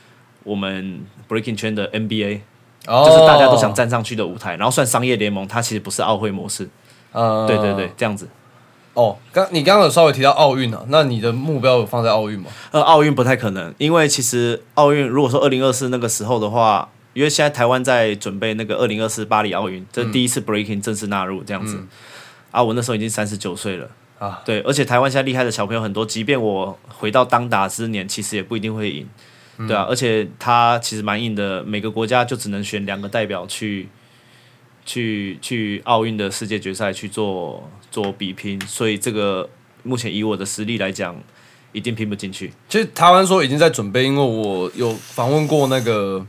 [0.44, 2.40] 我们 breaking 圈的 NBA，
[2.86, 4.56] 就是大家都想站上去的舞台。
[4.56, 6.68] 然后算商业联盟，它其实不是奥会模式。
[7.10, 8.28] 呃，对对对，这样子。
[8.94, 12.50] 哦，刚你刚刚有稍微提到奥运啊，那你的目标有放在奥运吗？
[12.70, 16.88] 呃，奥运不太可能，因为其实奥运如果说二零二四那个时候的话。
[17.14, 21.80] 因为现在台湾在准备那个二零二四巴黎奥运，这是第一次 breaking 正式纳入这样子。
[22.50, 29.06] 啊，我那时候已经三十九岁了啊，对，而且台湾现在厉害的小朋友很多，即便我回到当打之年，其实也不一定会赢，
[29.58, 33.88] 对啊，而且他其实蛮硬的，每个国家就只能选两个代表去
[34.84, 39.48] 去去奥运的世界决赛去做做比拼，所以这个
[39.82, 41.16] 目前以我的实力来讲，
[41.72, 42.52] 一定拼不进去。
[42.68, 46.26] 其实台湾说已经在准备，因为我有访问过那个。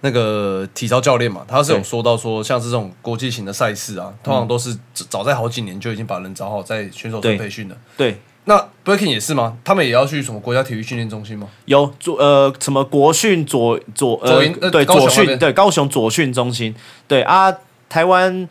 [0.00, 7.76] 那个体操教练嘛，他是有说到说，像是这种国际型的赛事啊，通常都是早在好几年就已经把人找好，在选手村培训的。
[7.96, 8.16] 对，
[8.48, 9.58] 那 breaking 也是吗？
[9.62, 11.46] 他们也要去什么国家体育训练中心吗？
[11.66, 16.74] 有左呃什么国训左左呃对左训对高雄左训中心
[17.06, 17.54] 对啊，
[17.90, 18.48] 台湾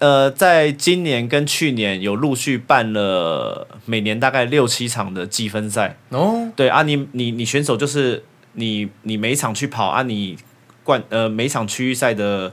[0.00, 6.50] 呃在今年跟去年有陆续办了每年大概六七场的积分赛哦。
[6.56, 10.36] 对啊，你你你选手就是你你每场去跑啊你。
[10.82, 12.50] 冠呃每场区域赛的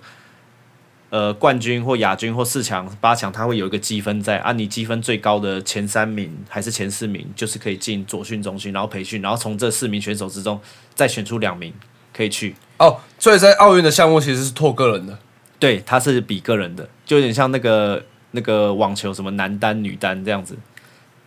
[1.10, 10.60] 呃冠军或亚军或四强八强，他会有一个积分在，按你积分最高的前三名还是前四名，就是可以进左训中心，然后培训，然后从这四名选手之中
[10.94, 11.74] 再选出两名
[12.14, 12.56] 可以去。
[12.78, 15.18] 哦，所以在奥运的项目其实是拓个人的，
[15.58, 20.58] 对，他是比个人的，就有点像那个那个网球什么男单女单这样子，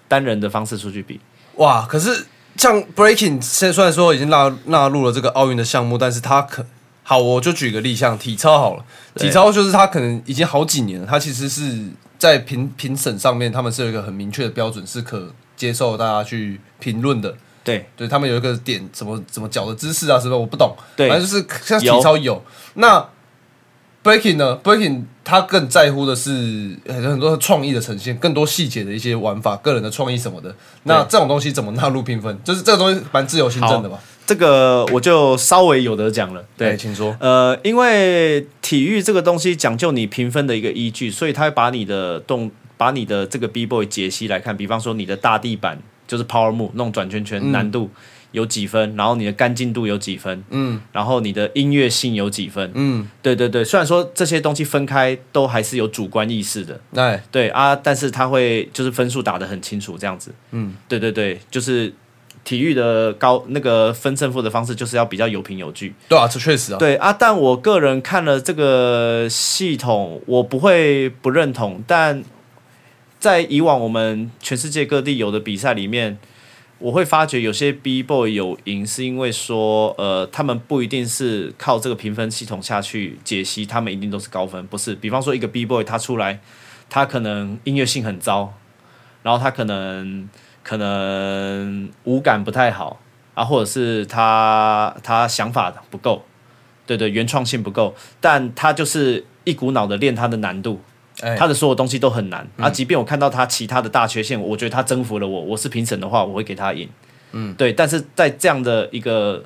[0.07, 1.19] 单人的方式出去比。
[1.57, 6.66] 哇，可是像 breaking 现在虽然说已经纳纳入了这个奥运的项目，但是他可。
[7.03, 8.85] 好，我就举个例，像体操好了，
[9.17, 17.35] 体操就是他可能已经好几年了，他其实是在评评审上面，他们是有一个很明确的标准，是可接受大家去评论的。
[17.65, 20.39] 对，对他们有一个点，怎么怎么脚的姿势啊，什么？
[20.39, 22.43] 我不懂，反正就是像体操有
[22.75, 23.09] 那。
[24.03, 30.53] Breaking 呢？Breaking 他更在乎的是很多很多创意的呈现，更多细节的一些玩法，个人的创意什么的。
[30.83, 32.37] 那这种东西怎么纳入评分？
[32.43, 33.97] 就是这个东西蛮自由行政的吧？
[34.27, 36.45] 这个我就稍微有得讲了。
[36.57, 37.16] 对，请说。
[37.21, 44.57] 呃，因为体育这个东西讲究你评分的一个依据，所以他会把你的动，把你的这个 B boy 解析来看。
[44.57, 47.88] 比方说你的大地板就是 Power Move 弄转圈圈难度。
[48.33, 61.93] 有几分，然后你的干净度有几分，嗯，然后你的音乐性有几分，嗯，对对对，虽然说这些东西分开都还是有主观意识的，对对啊，但是他会就是分数打得很清楚这样子，嗯，对对对，就是
[62.45, 72.23] 体育的高那个分胜负的方式就是要比较有凭有据，对啊，这确实啊，对啊，但我个人看了这个系统，我不会不认同，但
[73.19, 76.19] 在以往我们全世界各地有的比赛里面。
[76.81, 84.95] 我会发觉有些 B boy 有赢，是因为说，呃，他们不一定是靠这个评分系统下去解析，他们一定都是高分，不是。
[84.95, 86.40] 比方说一个 B boy 他出来，
[86.88, 88.55] 他可能音乐性很糟，
[89.23, 90.27] 然后他可能
[90.62, 92.99] 可能舞感不太好
[93.35, 96.25] 啊，或者是他他想法不够，
[96.87, 100.81] 对对，原创性不够，但他就是一股脑的练他的难度。
[101.37, 102.70] 他的所有东西都很难啊！
[102.70, 105.40] 即便我看到他其他的大缺陷，我觉得他征服了我。
[105.40, 106.88] 我是评审的话，我会给他赢。
[107.33, 107.72] 嗯，对。
[107.72, 109.44] 但是在这样的一个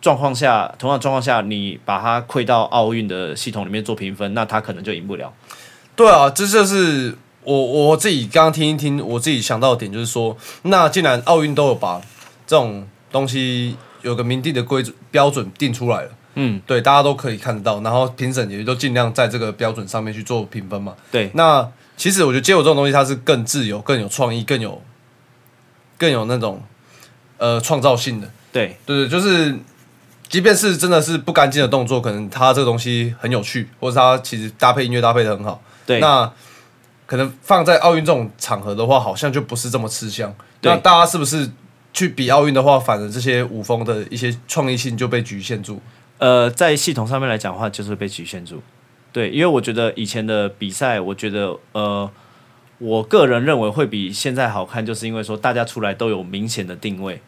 [0.00, 5.32] 状况下，同样状况下，你把他馈到奥运的系统里面做评分，那他可能就赢不了。
[5.94, 12.00] 对啊，这就是我我自己刚刚听一听，我自己想到的点就是说，那既然奥运都有把
[12.46, 16.10] 这种东西有个明定的规标准定出来了。
[16.34, 20.94] 嗯，对，大家都可以看得到，然后评审也都尽量在这个标准上面去做评分嘛。
[21.10, 24.82] 对，那其实我觉得街舞这种东西，它是更自由、更有创意、更有
[25.98, 26.62] 更有那种
[27.38, 28.30] 呃创造性的。
[28.50, 29.54] 对，对对，就是
[30.28, 35.62] 即便是真的是不干净的动作，可能它这个东西很有趣，或者它其实搭配音乐搭配的很好。
[35.84, 36.32] 对，那
[37.06, 40.34] 可能放在奥运这种场合的话，好像就不是这么吃香。
[40.62, 41.50] 那大家是不是
[41.92, 45.80] 去比奥运的话，反而这些舞风的一些创意性就被局限住？
[46.22, 48.62] 呃，在系统上面来讲的话，就是被局限住。
[49.12, 52.08] 对，因为我觉得以前的比赛，我觉得呃，
[52.78, 57.20] 我个人认为会比现在好看，就是因为说大家出来都有明显的定位。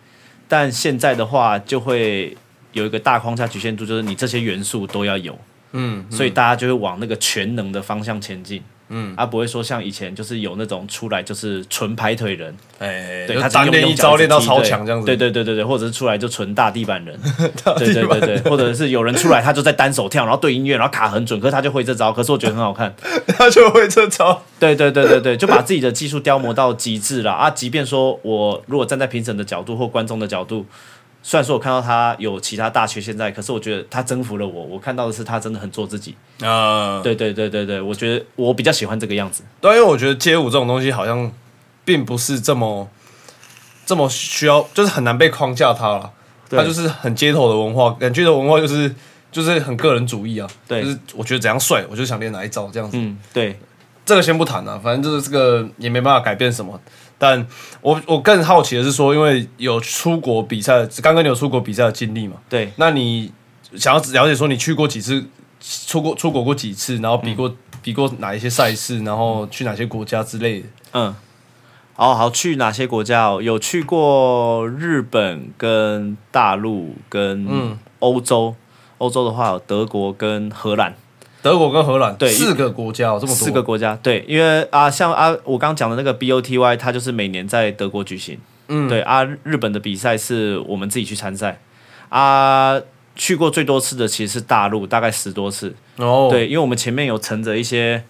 [0.47, 2.37] 但现在的话，就会
[2.73, 5.37] 有一个大框架局限住，就是你这些元素都要有。
[5.73, 8.63] 嗯，所以大家就会往那个全能的方向前进。
[8.97, 17.19] 嗯，而不会说像以前就是有那种出来就是纯排腿人，哎，对他单练一招练到超强这样子，对对对对对，或者是出来就纯大地板人，
[17.77, 22.95] 对对对对，或者是有人出来他就在单手跳，然后对音乐，然后卡很准，可是他就会这招，可是我觉得很好看，
[23.37, 27.51] 他就会这招，对对对对对，就把自己的技术雕磨到极致了啊！
[27.51, 30.65] 即便说我如果站在评审的角度或观众的角度。
[31.27, 34.63] 虽然说我看到他有其他大学现在，可是我觉得他征服了我。
[34.65, 37.01] 我看到的是他真的很做自己啊！
[37.03, 39.43] 对对对对对，我觉得我比较喜欢这个样子。
[39.59, 41.33] 对，因为我觉得街舞这种东西好像
[41.83, 42.87] 并不是这么
[43.87, 46.13] 这么需要，就是很难被框架它了。
[46.51, 48.95] 它就是很街头的文化，感觉的文化就是
[49.33, 50.47] 就是很个人主义啊。
[50.69, 52.99] 对，就是我觉得怎样帅，我就想练哪一招这样子。
[53.01, 53.59] 嗯，对，
[54.07, 56.79] 这个先不谈了，反正就是这个也没办法改变什么。
[57.17, 57.47] 但
[57.81, 62.37] 我我更好奇的是说，因为有出国比赛，刚刚你有出国比赛的经历嘛？
[62.49, 62.73] 对。
[62.77, 63.33] 那你
[63.77, 65.25] 想要了解说，你去过几次，
[65.61, 70.67] 出过出国过几次，然后比过比过哪一些赛事，然后去哪些国家之类的？
[70.93, 71.15] 嗯。
[71.97, 73.29] 哦，好，去哪些国家？
[73.29, 78.57] 哦有去过日本、跟大陆、跟欧洲。
[78.99, 80.95] 欧洲的话，有德国跟荷兰。
[81.45, 83.37] 德国跟荷兰对四个国家哦，这么多。
[83.37, 91.61] 四个国家对，因为啊，像啊，我刚刚讲的那个 BOTY，它就是每年在德国举行，嗯，对啊，日本的比赛是我们自己去参赛。
[92.09, 92.81] 啊，
[93.15, 95.75] 去过最多次的其实是大陆，大概十多次。
[95.97, 98.03] 哦，对，因为我们前面有乘着一些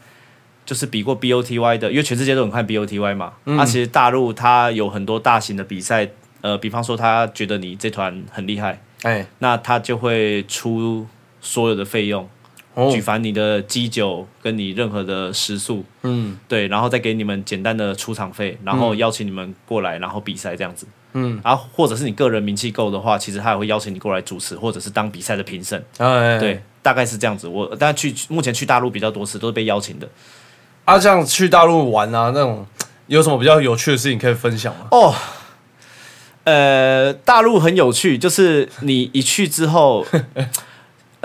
[0.64, 6.08] 就是比过 BOTY 的，因为全世界都很看 BOTY 嘛，啊，其实大陆它有很多大型的比赛，
[6.40, 11.04] 呃，比方说他觉得你这团很厉害，哎，那他就会出
[11.40, 12.28] 所有的费用。
[12.90, 27.46] 举凡你的基酒跟你任何的食宿，嗯，对，然后再给你们简单的出场费，然后邀请你们过来，然后比赛这样子，嗯，然后或者是你个人名气够的话，其实他也会邀请你过来主持，或者是当比赛的评审，哎对，大概是这样子。
[27.46, 30.08] 我但去目前去大陆比较多次，都是被邀请的。
[30.84, 32.66] 啊，这样去大陆玩啊，那种
[33.06, 34.88] 有什么比较有趣的事情可以分享吗？
[34.90, 35.14] 哦，
[36.42, 40.04] 呃，大陆很有趣，就是你一去之后。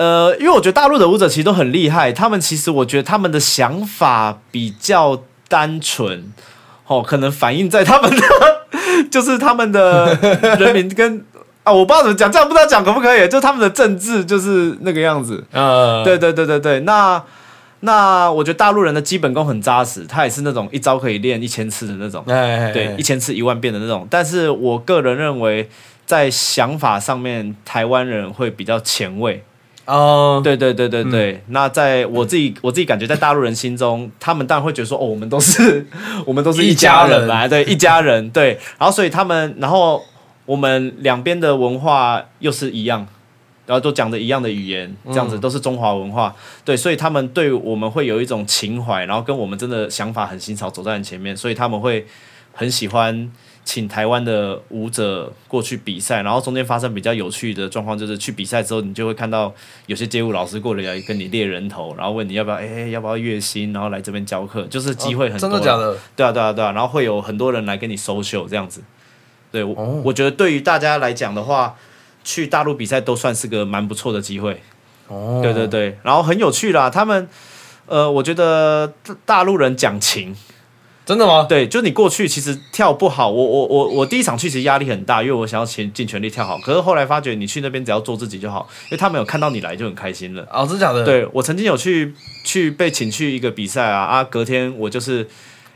[0.00, 6.32] 呃，因为我觉得大陆的舞者其实都很厉害，他们其实我觉得他们的想法比较单纯，
[6.88, 8.26] 哦，可能反映在他们的
[9.12, 10.14] 就是他们的
[10.58, 11.22] 人民跟
[11.64, 13.28] 啊，我不知道怎么讲，这样不知道讲可不可以？
[13.28, 17.22] 就他们的政治就是那个样子，呃，对对对对对，那
[17.80, 22.24] 那我觉得大陆人的基本功很扎实，他也是那种一招可以练一千次的那种，
[22.72, 24.08] 对，一千次一万遍的那种。
[24.08, 25.68] 但是我个人认为，
[26.06, 29.44] 在想法上面，台湾人会比较前卫。
[29.90, 35.84] 哦，对对对对对，那在我自己我自己感觉，在大陆人心中，他们当然会觉得说，哦，我们都是
[36.24, 40.02] 我们都是一家人来，对，一家人，对，然后所以他们，然后
[40.46, 43.06] 我们两边的文化又是一样，
[43.66, 46.34] 然后都讲的一样的语言，这样子都是中华文化，
[46.64, 52.06] 对，所以他们对我们会有一种情怀，然后跟我们真的想法很新潮，走在很前面，所以他们会
[52.52, 53.30] 很喜欢。
[53.64, 59.54] 请台湾的舞者过去比赛，然后中间发生比较有趣的状况，就是去比赛之后，你就会看到
[59.86, 65.48] 有些街舞老师过来跟你猎人头，然后问你要不要，哎，要不要月薪，然后来这边教课，就是机会很多。
[65.48, 65.96] 真的假的？
[66.16, 68.82] 对啊，对啊，对啊，然后会有很多人来跟你收秀这样子。
[69.52, 71.76] 对我，我觉得对于大家来讲的话，
[72.24, 74.60] 去大陆比赛都算是个蛮不错的机会。
[75.06, 77.28] 哦，对对对，然后很有趣啦，他们，
[77.86, 78.92] 呃，我觉得
[79.24, 80.34] 大陆人讲情。
[81.10, 81.44] 真的吗？
[81.48, 86.56] 对，就你过去其实跳不好，我我我我第一场去其实压力很大，因为我想要全尽全力跳好。
[86.58, 90.46] 可是后来发觉你去那边只要做自己就好，因为他们有看到你来就很开心了。
[90.52, 91.04] 哦，真的假的？
[91.04, 95.26] 对我曾经有去去被请去一个比赛啊啊，隔天我就是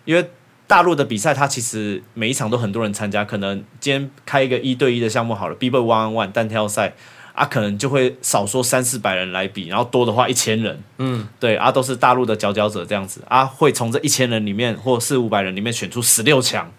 [0.05, 0.24] 因为
[0.68, 6.95] 大陆的比赛，它其实每一场都很多人参加，可能今天开一个一对一的项目好了，B Boy One One 单挑赛。
[7.35, 16.70] 啊，可能就会少说三四百人来比，然后多的话一千人，嗯，对，啊，都是大陆的佼佼者这样子，啊，会从这一千人里面或四五百人里面选出十六强，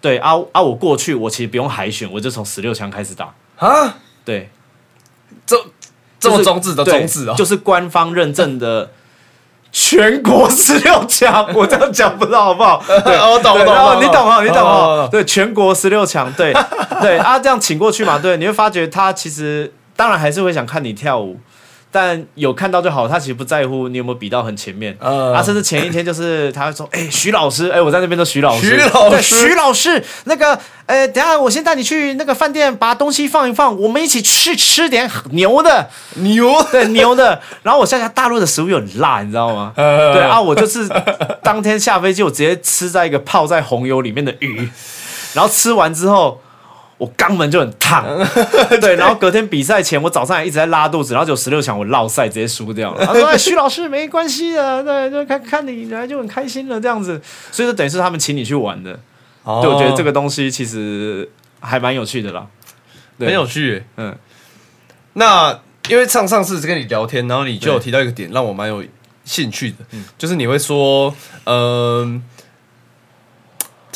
[0.00, 4.50] 对，啊啊，我过去我其实不用海选，我就从十六强开始打，啊，对，
[5.46, 5.56] 这
[6.20, 8.90] 这么中指的中指啊，就是官方认证的。
[9.72, 12.82] 全国十六强， 我这样讲不知道好不好？
[13.04, 15.06] 对，我懂，我懂，你懂啊，你懂啊？
[15.10, 16.50] 对，全国十六强，对，
[17.02, 18.18] 对啊，这样请过去嘛？
[18.18, 21.40] 对，你会发觉他其实当然还是会想看你跳舞。
[21.88, 24.94] 但有看到就好，他其实不在乎你有没有比到很前面。
[25.00, 37.40] 啊，甚至前一天就是他会说：“哎，徐老师，哎，我在那边都徐老师， 徐老师，徐老师，那个，哎，等下我先带你去那个饭店，把东西放一放，我们一起去吃点牛的牛， 对牛的。
[37.62, 39.72] 然后我下下大陆的食物又很辣，你知道吗？
[39.76, 40.86] 对啊，我就是
[41.42, 44.68] 当天下飞机，我直接吃在一个泡在红油里面的鱼，
[45.32, 46.42] 然后吃完之后。
[46.98, 48.06] 我肛门就很烫，
[48.80, 53.04] 对，然后隔天比赛前，我早上一直在拉肚子，然后就十六强我落赛直接输掉了。
[53.04, 57.20] 他说：“徐老师没关系的，对，就看看你来就很开心了这样子。”
[57.52, 58.92] 所以说等于是他们请你去玩的，
[59.44, 61.28] 对，我觉得这个东西其实
[61.60, 62.46] 还蛮有趣的啦，
[63.18, 63.84] 很有趣。
[63.98, 64.16] 嗯，
[65.12, 68.82] 那因为上上次跟你聊天，然后你就有提到一个点，让我蛮有
[69.24, 69.76] 兴趣的，
[70.16, 72.22] 就是你会说，嗯。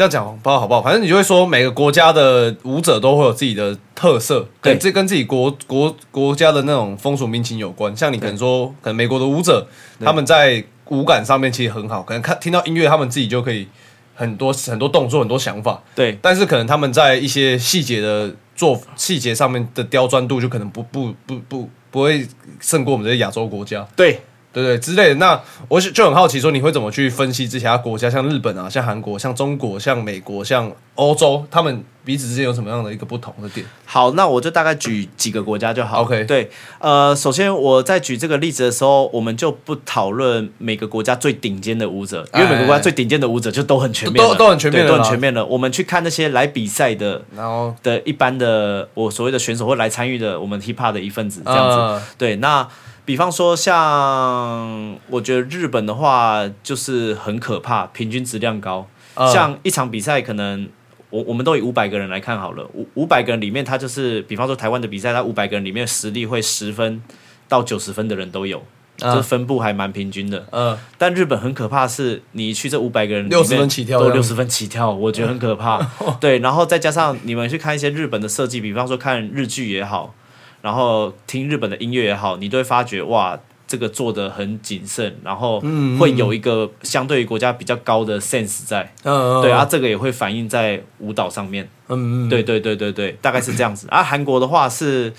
[0.01, 7.94] 这样讲不知道好不好，反正你就会说每个国家的舞者都会有自己的特色，对，这跟自己国国国家的那种风俗民情有关。
[7.94, 9.66] 像你可能说，可能美国的舞者
[9.98, 13.68] 他们在舞感上面其实很好，可能看听到音乐他们自己就可以
[14.14, 16.18] 很多很多动作很多想法，对。
[16.22, 22.26] 但是可能他们在一些细节的做细节上面的刁钻度就可能不不不不不会
[22.59, 24.18] 胜过我们这些亚洲国家，对。
[24.53, 33.64] 对对之类的，那我就很好奇，说你会怎么去分析其他国家，像日本啊，像韩国，像中国，像美国，像欧洲，他们彼此之间有什么样的一个不同的点？
[33.86, 36.03] 好，那我就大概举几个国家就好。
[36.03, 45.46] OK，对，呃，首先我在举这个例子的时候，我们就不讨论每个国家最顶尖的舞者，因为每个国家最顶尖的舞者就都很全面，都都很全面，都很全面了。
[45.46, 52.05] 我们去看那些来比赛的，然后的一般的我所谓的选手或来参与的我们 hip hop 的一份子这样子。
[52.18, 52.66] 对，那。
[53.05, 58.86] 比方说，像我觉得日本的话，就是很可怕，平均质量高。
[59.32, 60.68] 像一场比赛，可能
[61.11, 67.03] 我我们都以五百个人来看好了，五五百个人里面，他就是比方说台湾的比赛，他五百个人里面实力会十分
[67.48, 68.62] 到九十分的人都有，
[68.96, 70.46] 这分布还蛮平均的。
[70.53, 75.84] 嗯，但日本很可怕，是你去这五百个人六十分起跳，都六十分起跳，我觉得很可怕。
[76.20, 80.14] 对，然后再加上你们去看一些日本的设计，比方说看日剧也好。
[80.62, 85.61] 然后听日本的音乐也好，你都会发觉哇，这个做的很谨慎，然后
[85.98, 93.86] 会有一个相对于国家比较高的 sense 在，对啊，这个也会反映在舞蹈上面，嗯嗯，对对对对对，大概是这样子。
[93.90, 95.12] 啊，韩国的话是，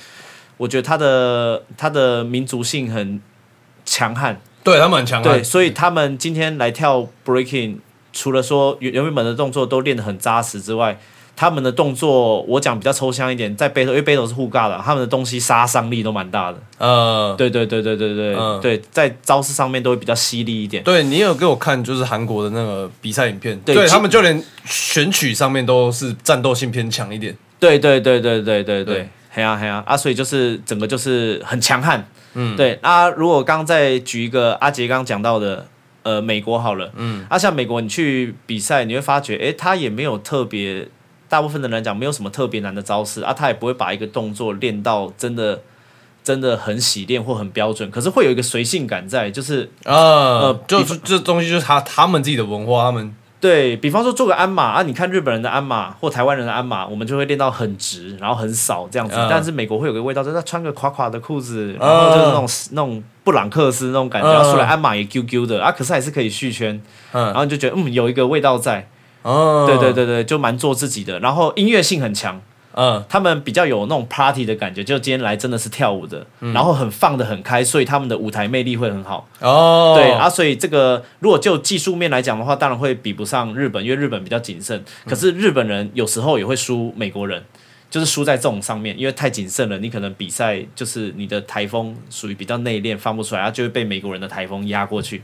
[0.57, 3.21] 我觉得他的他的民族性很
[3.85, 7.77] 强悍，对他们很强悍，对，所以他们今天来跳 breaking，
[8.13, 10.99] 除了说原原本的动作都练得很扎实之外。
[11.36, 16.57] 他们的动作，我讲比较抽象一点，在背头，因为背头是护尬的，他们的东西杀伤力都蛮大的。
[16.77, 20.84] 呃，对对对对对对对，在招式上面都会比较犀利一点。
[20.84, 27.36] 对你有给我看，就是韩国的那个比赛影片，对他们就连选曲上面都是战斗性偏强一点。
[27.59, 32.05] 对对对对对对对，嘿啊嘿啊啊，所以就是整个就是很强悍。
[32.36, 35.65] 嗯，对啊，如果刚刚再举一个阿杰刚刚讲到的，
[36.03, 40.88] 呃，美国好了，嗯，啊，像美国你去比赛，你会发觉，哎，他也没有特别。
[41.32, 45.61] 大部分的人讲没有什么特别难的招式啊，他也不会把一个动作练到真的
[46.21, 53.15] 真的很洗练或很标准，可是会有一个随性感在，就是呃，就是这东西就是他他们自己的文化，他们。
[53.39, 66.79] 对比方说做个鞍马啊，你看日本人的鞍马或台湾人的鞍马，我们就会练到很直，然后很少这样子，但是美国会有个味道，就是他穿个垮垮的裤子，然后就是那种那种布朗克斯那种感觉，出来鞍马也 Q Q 的啊，可是还是可以续圈，
[67.11, 68.88] 然后你就觉得嗯有一个味道在。
[69.24, 72.41] 哦，对对对对，就蛮做自己的，然后音乐性很强，
[72.74, 79.28] 嗯，他们比较有那种 party 的感觉，就今天来真的是跳舞的，然后很放的很开，所以他们的舞台魅力会很好。
[79.39, 84.84] 哦，对啊，所以这个如果就技术面来讲的话，当然会比不上日本，因为日本比较谨慎。
[85.05, 87.43] 可是日本人有时候也会输美国人，
[87.89, 95.22] 就是输在这种上面，因为太谨慎了，你可能比赛就是你的台风属于比较内敛，放不出来，然后就会被美国人的台风压过去。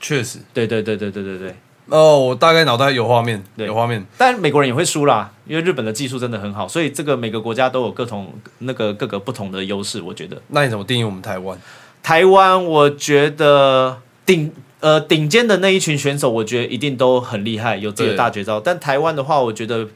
[0.00, 1.54] 确实，对对对对对对对。
[1.90, 4.06] 哦，我大概脑袋有画面，有画面。
[4.18, 10.02] 但美国人也会输啦，因为日本的技术真的很好，所以这个每个国家都有各同那个各个不同的优势。
[10.02, 10.40] 我觉得。
[10.48, 11.58] 那你怎么定义我们台湾？
[12.02, 18.60] 台湾，我觉得顶呃顶尖的那一群选手，我觉得一定都很厉害，有自己的大绝招。
[18.60, 19.88] 但台湾的话，我觉得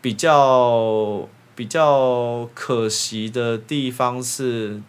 [0.00, 4.80] 比较比较可惜的地方是。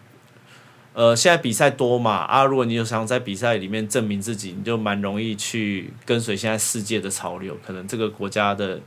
[0.94, 7.58] 呃，现在比赛多嘛啊，如果你有想在比赛里面证明自己，你就蛮容易去跟随现在世界的潮流。
[7.66, 8.78] 可能这个国家的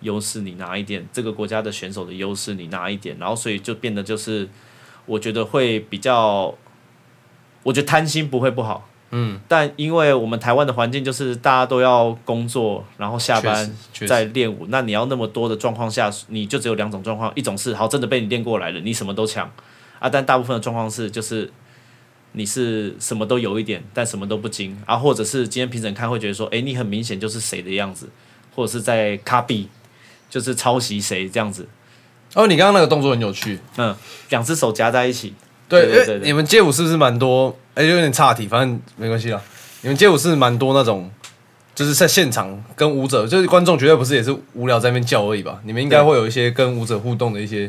[0.00, 4.46] 优势你拿一点，这个国家的选手的优势你拿一点，然后所以就变得就是，
[5.06, 6.54] 我觉得会比较，
[7.62, 13.74] 我觉得贪心不会不好，嗯，但因为我们台湾的环境就是大家都要工作，然后下班
[14.06, 19.50] 再练舞，那你要那么多的状况下，你就只有两种状况，一种是好真的被你练过来了，你什么都强。
[20.06, 21.50] 啊，但大部分的状况是，就是
[22.32, 28.08] 你是什么都有一点，但什么都不精啊，或者是今天评审看会觉得说，哎，你很明显就是谁的样子，
[28.54, 29.66] 或者是在 copy，
[30.30, 31.66] 就是抄袭谁这样子。
[32.34, 33.96] 哦，你刚刚那个动作很有趣，嗯，
[34.28, 35.34] 两只手夹在一起。
[35.68, 37.58] 对对对，你们街舞是不是蛮多？
[37.74, 39.42] 哎，有点岔题，反正没关系啦。
[39.80, 41.10] 你们街舞是蛮多那种，
[41.74, 45.60] 就是在现场跟舞者，就是观众绝对不是也是无聊在那边叫而已吧？
[45.64, 47.68] 你们应该会有一些跟舞者互动的一些。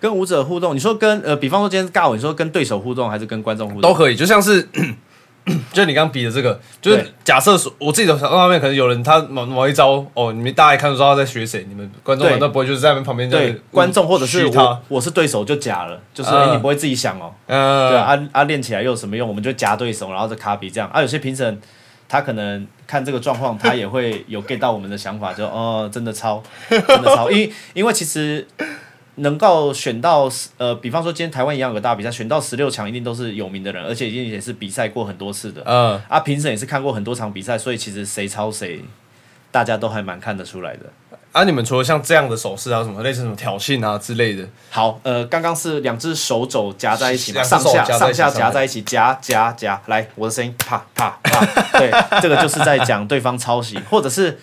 [0.00, 4.68] 跟舞者互动，你说跟呃，比方说今天尬舞，你说跟对手互动还是跟观众互动都可以，就像是，
[5.72, 19.26] 就你刚刚比的这个，就是假设说，我自己的画面可能有人他某某一招哦，你们大家看都知道他在学谁，你们观众难道不会就是在旁边对观众或者是我我是对手就假了，就是哎你不会自己想哦，对啊啊练起来又有什么用？
[19.26, 21.60] 我们就夹对手，然后再卡比这样啊，有些评审
[22.08, 28.46] 他可能看这个状况，他也会有 get 到我们的想法，就哦真的超真的超，因因为其实。
[29.18, 35.62] 能够选到呃，比方说今天台湾一样有个大比赛，选到十六强一定都是有名的人，而且已经也是比赛过很多次的。
[35.64, 38.82] 嗯，啊，评审也是看过很多场比赛，所以其实谁抄谁，
[39.50, 40.86] 大家都还蛮看得出来的。
[41.32, 44.48] 啊，你们除了像这样的手势啊，什么类似什么挑衅啊之类的？
[44.70, 51.44] 好，呃，刚刚是两只手肘夹在一起嘛，上下上下夹在一起，夹夹夹，来，我的声音啪啪啪，
[51.78, 51.90] 对，
[52.22, 54.38] 这个就是在讲对方抄袭，或者是。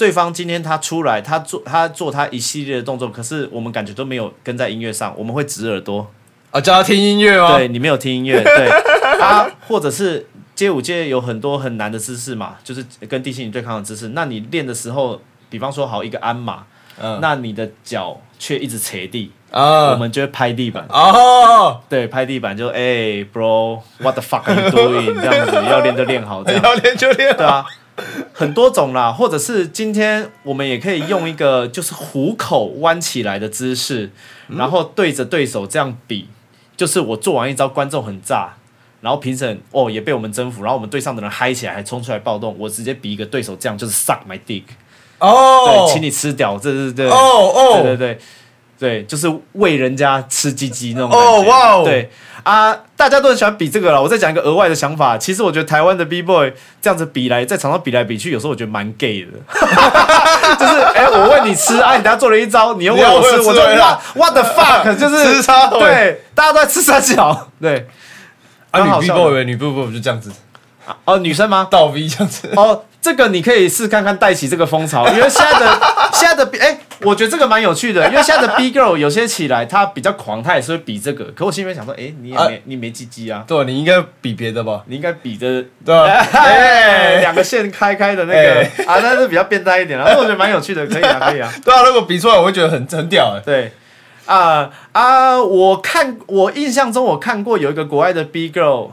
[0.00, 6.10] 对方今天他出来，他做他做他一系列的动作，可是我们感觉都没有跟在音乐上，我们会指耳朵
[6.50, 7.58] 啊，叫他听音乐吗？
[7.58, 8.66] 对你没有听音乐，对
[9.20, 14.08] 啊，或者是街舞界有很多很难的姿势嘛，就是跟地心引对抗的姿势。
[14.14, 15.20] 那你练的时候，
[15.50, 16.64] 比方说好一个鞍马，
[16.98, 25.20] 嗯，那你的脚却一直踩地啊，我们就会拍地板哦，对，拍地板就哎，bro，what the fuck are you doing？
[25.20, 27.66] 这样子要练就练好， 要练就练，对啊。
[28.32, 34.10] 很多种啦，或者是今天我们也可以用一个就是虎口弯起来的姿势，
[34.48, 36.28] 然后对着对手这样比，
[36.76, 38.54] 就是我做完一招，观众很炸，
[39.00, 44.64] 然后评审哦也被我们征服，然后我们队上的人嗨起来，还冲出来暴动，我直接比一个对手这样就是 suck my dick，
[45.18, 48.18] 哦，对，请你吃掉，这是对，哦哦，对对对
[48.80, 52.10] 对，就是喂人家吃鸡鸡那种感觉，对。
[52.42, 54.00] 啊，大家都很喜欢比这个了。
[54.02, 56.50] 我再讲一个额外的想法，其实我觉得台湾的 B boy
[56.80, 59.28] 这样子比来，在场上比来比去，有时候我觉得蛮 gay 的。
[60.58, 65.42] 就是哎，我喂你吃，啊，你等下做了一招，你又喂我吃， 我就哇，what the fuck， 就是
[65.78, 67.86] 对，大家都在吃三角，对。
[68.70, 70.32] 啊，女 B boy 女 B boy 就这样子。
[71.04, 71.68] 哦，女生吗？
[71.70, 72.48] 倒 V 这样子。
[72.56, 75.80] 哦，这个你可以试看看带起这个风潮，因为现在的
[76.12, 76.78] 现在的哎。
[77.02, 81.24] 我觉得这个蛮有趣的，因为现在的 B girl 有些起来他比较狂，他也是会比这个。
[81.34, 83.42] 可我心里面想说，哎，你也没你没鸡鸡啊？
[83.48, 84.82] 对，你应该比别的吧？
[84.84, 85.94] 你应该比的对，
[87.20, 90.04] 两个线开开的那个啊，那是比较变态一点啊。
[90.06, 91.50] 那我觉得蛮有趣的，可以啊， 可以啊。
[91.64, 93.40] 对啊，如果比出来，我会觉得很很屌哎。
[93.42, 93.72] 对
[94.26, 98.90] 啊啊，我看我印象中我看过有一个国外的 B girl，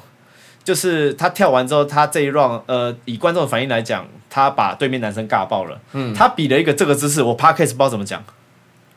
[0.67, 4.05] 就是他跳完之后，他这一 round 呃，以观众的反应来讲。
[4.29, 5.79] 他把对面男生尬爆了。
[5.93, 8.21] 嗯，他比了一个这个姿势，我 p a r k a s 不知道怎么讲。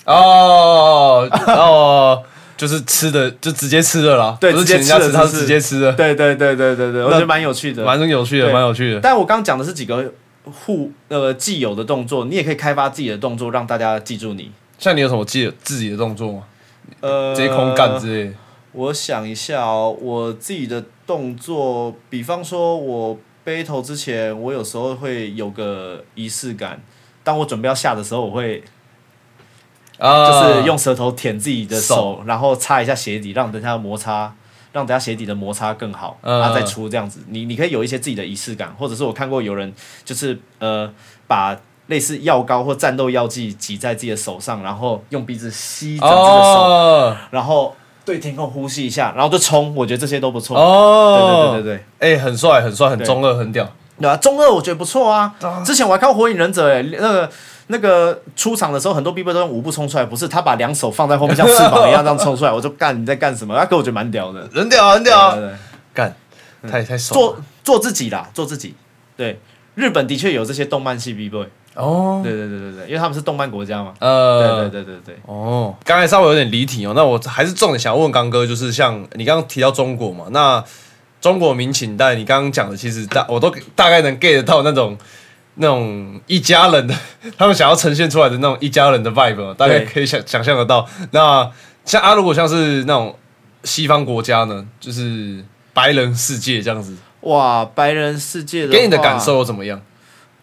[0.05, 2.23] 哦哦，
[2.57, 4.37] 就是吃的，就直接吃的啦。
[4.41, 5.93] 对，直接吃的，他是直接吃的。
[5.93, 9.01] 对对对对对对，我觉得蛮有趣的，蛮有趣的，蛮有趣的。
[9.01, 10.13] 但我刚刚讲的是几个
[10.45, 14.51] 互呃既有的动作，你也可以开发自己的动作，让大家记住你。
[14.81, 16.43] 像你有什么记自己的动作吗？
[17.01, 18.33] 呃，直接空干之类。
[18.73, 23.19] 我想一下哦，我自己的动作，比方说我。
[23.43, 26.79] 背头之前，我有时候会有个仪式感。
[27.25, 28.63] 当我准备要下的时候，我会
[29.99, 34.35] 就是用舌头舔自己的手，然后擦一下鞋底，让等下摩擦，
[34.73, 37.21] 让等下鞋底的摩擦更好，然后再出这样子。
[37.29, 39.73] 你你可以有一些自己的仪式感，或者是我看过有人
[40.05, 40.93] 就是呃
[41.27, 47.75] 把类似药膏或战斗药剂挤在自己的手上，然后用鼻子吸整只的手，然后。
[48.11, 50.59] 对天空呼吸一下，然后就冲，我觉得这些都不错。
[50.59, 53.65] 哦，对对对对对，哎，很帅，很帅，很中二，很屌。
[54.01, 55.33] 对啊，中二我觉得不错啊。
[55.65, 57.31] 之前我还看《火影忍者》，哎，那个
[57.69, 63.55] 那个出场的时候，很多 B B 都用五步冲出来，不是他把两手放在后面像翅膀一样这样冲出来，我就干你在干什么？
[63.57, 65.39] 那哥我觉得蛮屌的，很屌，很屌，
[65.95, 66.13] 干，
[66.69, 67.13] 太太爽。
[67.13, 68.75] 做做自己啦，做自己。
[69.17, 69.39] 对，
[69.77, 71.47] 日本的确有这些动漫系 B Boy。
[71.75, 73.95] 哦，对对对对对，因为他们是动漫国家嘛。
[74.01, 75.17] 呃，对对对对对。
[75.27, 80.63] 哦，刚才稍微有点离题哦，那我还是重点想问刚哥，就是像你刚刚提到中国嘛，那
[81.21, 84.97] 中国民情但你刚刚讲的，其实大我都大概能 get 到那种
[85.55, 86.95] 那种一家人的，
[87.39, 90.89] 他们想要呈现出来的那种一家人的 vibe，大概可以想想象得到。
[91.13, 91.51] 那
[91.85, 93.15] 像啊，如果像是那种
[93.65, 99.81] 西方国家呢，就是白人世界这样子，哇，白人世界给你的感受怎么样？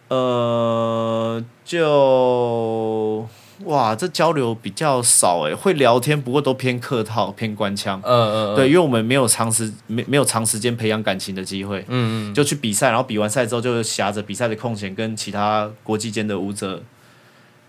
[0.08, 3.28] 呃，就
[3.64, 8.00] 哇，这交流比较少哎，会聊天，不过都偏客套，偏官腔。
[8.02, 11.84] 嗯嗯，对，因为我们没有长时没没有长时间培养感情的机会。
[11.88, 16.82] 嗯嗯，就去比赛，然后比完赛之后，就挟着比赛的空闲，跟其他国际间的舞者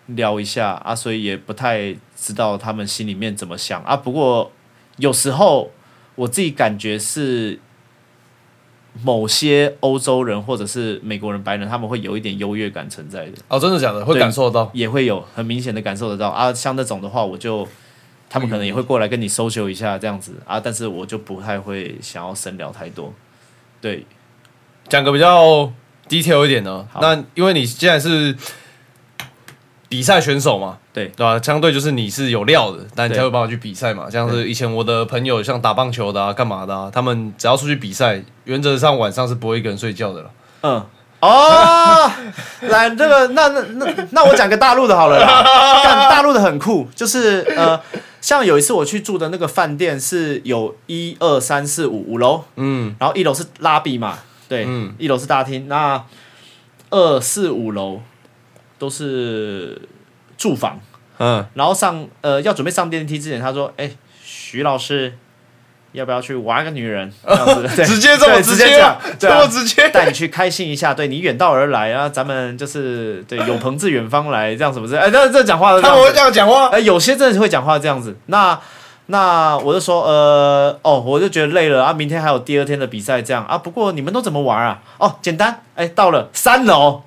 [0.06, 3.98] 聊一下啊，所以也不太知道他们心里面怎么想啊。
[3.98, 4.52] 不过
[4.96, 5.72] 有时候
[6.16, 7.60] 我自己感觉是。
[9.04, 13.34] 某些欧洲人或者是美国人、白人，他们会有一点优越感存在的。
[13.48, 14.04] 哦，真的假的？
[14.06, 14.70] 会感受到？
[14.74, 16.54] 也会有很明显的感受得到啊。
[16.54, 17.68] 像那种的话，我就
[18.30, 23.14] 他们可能也会过来跟你 social 一下这样子啊，但是我就不太会想要深聊太多。
[23.82, 24.06] 对，
[24.88, 25.72] 讲个比较
[26.08, 26.88] detail 一点呢。
[27.02, 28.36] 那因为你既然是。
[29.90, 31.42] 比赛选手嘛，对对吧？
[31.42, 34.08] 相对就是你是有料的，但你才会办法去比赛嘛。
[34.08, 40.32] 像是以前我的朋友，像打棒球的啊，干嘛的啊，他们只要出去比赛，原则上晚上是不会一个人睡觉的了。
[40.62, 40.86] 嗯，
[41.22, 42.12] 哦，
[42.62, 45.42] 来这个，那那那那我讲个大陆的好了啦，
[46.08, 47.82] 大陆的很酷，就是呃，
[48.22, 56.04] 像有一次我去住的那个饭店是有一二三四五五楼，嗯，然后一楼是拉比嘛，对，嗯，一楼是大厅，那
[56.92, 58.02] 二四五楼。
[58.80, 59.80] 都是
[60.38, 60.80] 住房，
[61.20, 63.92] 嗯，然后上呃要准备上电梯之前，他说：“哎，
[64.24, 65.14] 徐老师，
[65.92, 67.12] 要不要去玩个女人？
[67.22, 70.94] 这样子， 直接这么直接讲，这么直接带你去开心一下。
[70.94, 74.98] 对你远道而来啊，咱们就是对有朋自远方来，这样什么的。
[74.98, 76.70] 哎，这这讲话，他们会这样讲话？
[76.70, 78.16] 哎，有些真的是会讲话这样子。
[78.28, 78.58] 那
[79.08, 83.58] 那我就说，呃，哦，我就觉得累了啊，明天还有第二天的比赛，这样啊。
[83.58, 84.80] 不过你们都怎么玩啊？
[85.00, 87.02] 哦，简单，哎，到了三楼。”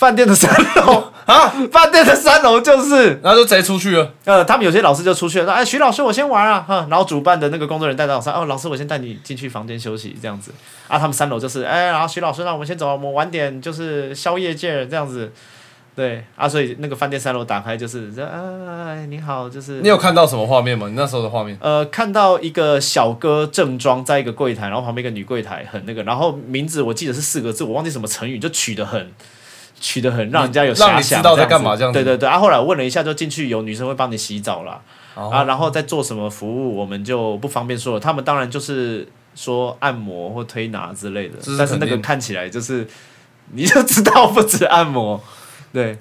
[0.00, 4.10] 饭店的三楼啊，饭店的三楼就是，然后就直接出去了。
[4.24, 10.52] 呃，他们有些老师就出去了，说：“哎，徐老师，我先玩啊。”哈，然后主办的那个工作人员带到上，哦，老师，我先带你进去房间休息，这样子。
[10.88, 15.30] 啊，他们三楼就是，哎，然后徐老师，那我们先走，我们晚点就是宵夜见，这样子。
[15.94, 19.82] 对，啊，所以那个饭店三楼打开就是，啊，你好，就是。
[19.82, 20.88] 你有看到什么画面吗？
[20.88, 21.58] 你那时候的画面？
[21.60, 29.12] 呃，看到一个小哥正装在一个柜台，然后旁边一个女柜台，很那个，然后名字我记得是四个字，我忘记什么成语，就取得很。
[29.80, 31.98] 取得很让人家有遐想，在干嘛这样子？
[31.98, 34.80] 对对对，啊，后来我问了一下，就进去有女生会帮你洗澡啦，
[35.14, 37.98] 啊，然后再做什么服务，我们就不方便说了。
[37.98, 42.86] 他们当然就是说按摩或推拿之类的，但是那个看起来就是
[43.52, 45.20] 你就知道不止按摩。
[45.72, 45.98] 对，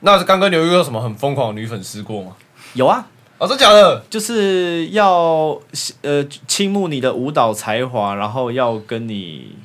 [0.00, 2.32] 那刚刚你有遇到什么很疯狂的女粉丝过吗？
[2.72, 3.06] 有啊，
[3.38, 4.02] 哦，真假的？
[4.08, 5.60] 就是要
[6.00, 9.56] 呃倾慕你的舞蹈才华，然后要跟你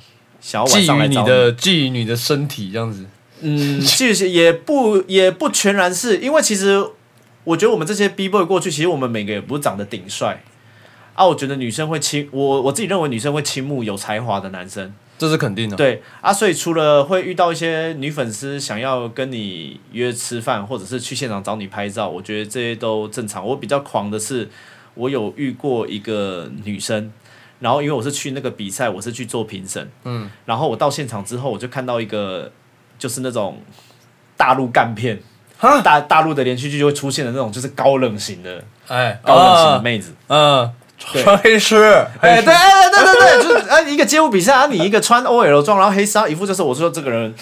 [0.42, 3.06] 想要晚上来你的觊觎你的身体这样子。
[3.42, 6.84] 嗯，其实也不 也不全然是因为，其实
[7.44, 10.44] 我觉得我们这些 B boy 过去，其实我们每个也不是长得顶帅
[11.16, 11.26] 啊。
[11.26, 15.76] 我觉得女生会倾我，我自己认为女生会倾慕有才华的男生，这是肯定的。
[15.76, 23.46] 对啊，所以除了会遇到一些女粉丝想要跟你约吃饭，或者是去现场找你拍照，我觉得这些都正常。
[23.46, 24.50] 我比较狂的是，
[24.96, 27.12] 我有遇过一个女生，
[27.60, 32.52] 然后因为我是去那个比赛，我是去做评审，嗯，然后我到现场之后，我就看到一个。
[33.00, 33.60] 就是那种
[34.38, 35.20] 大陆干片，
[35.84, 41.76] 大大陆的连续剧就会出现的那种，就是高冷型的，哎，高冷型的妹子，嗯，穿黑丝，
[42.20, 47.34] 哎，对，哎对，对，对，就是啊，一个街舞比赛啊，你一个穿 OL 装，然后黑丝，一副就是我说这个人，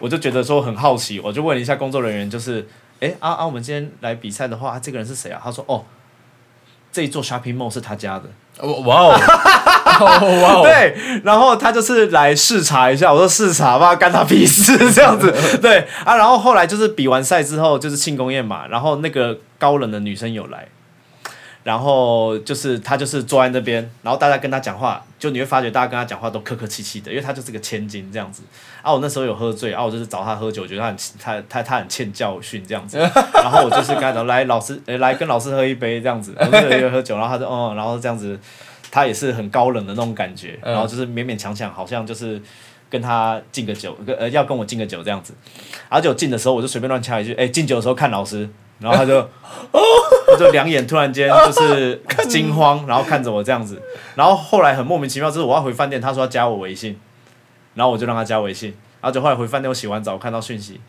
[0.00, 2.66] 我就觉得说很好奇，我就问了一下工作人员，就是，
[3.00, 5.40] 哎，啊啊，我们今天来比赛的话，这个人是谁啊？
[5.44, 5.84] 他说，哦，
[6.90, 8.24] 这一座 shopping mall 是他家的。
[8.60, 9.08] 哇哦，
[9.98, 10.94] 哇哦， 对，
[11.24, 20.68] 然后他就是来视察一下，我说视察吧，干他屁事这样子， 对啊，然后后来就是比完赛之后就是庆功宴嘛，然后那个高冷的女生有来。
[21.62, 28.42] 然后就是他就是坐在那边，然后大家跟他讲话，就你会发觉大家跟他讲话都客客气气的，因为他就是个千金这样子。
[28.82, 32.98] 啊，我那时候有喝醉，啊，我就是找他喝酒，觉得他很他他他很欠教训这样子。
[32.98, 36.34] 然后我就是跟他讲，来老师，来跟老师喝一杯这样子。
[36.40, 38.36] 我们有喝酒，然后他就哦，然后这样子，
[38.90, 42.42] 他也是很高冷的那种感觉，然后就是勉勉强强，好像就是
[42.90, 45.32] 跟他敬个酒，呃要跟我敬个酒这样子。
[45.88, 48.50] 然后就敬的时候，我就随便乱掐一句，哎，敬酒的时候看老师。
[48.82, 49.20] 然后他就，
[50.26, 53.80] 他就两眼突然间就是 惊慌，然后看着我这样子，
[54.16, 56.98] 然后后来很莫名其妙，就是我要回饭店，他说要加我微信，
[57.74, 58.70] 然后我就让他加微信，
[59.00, 60.80] 然后就后来回饭店，我洗完澡看到讯息，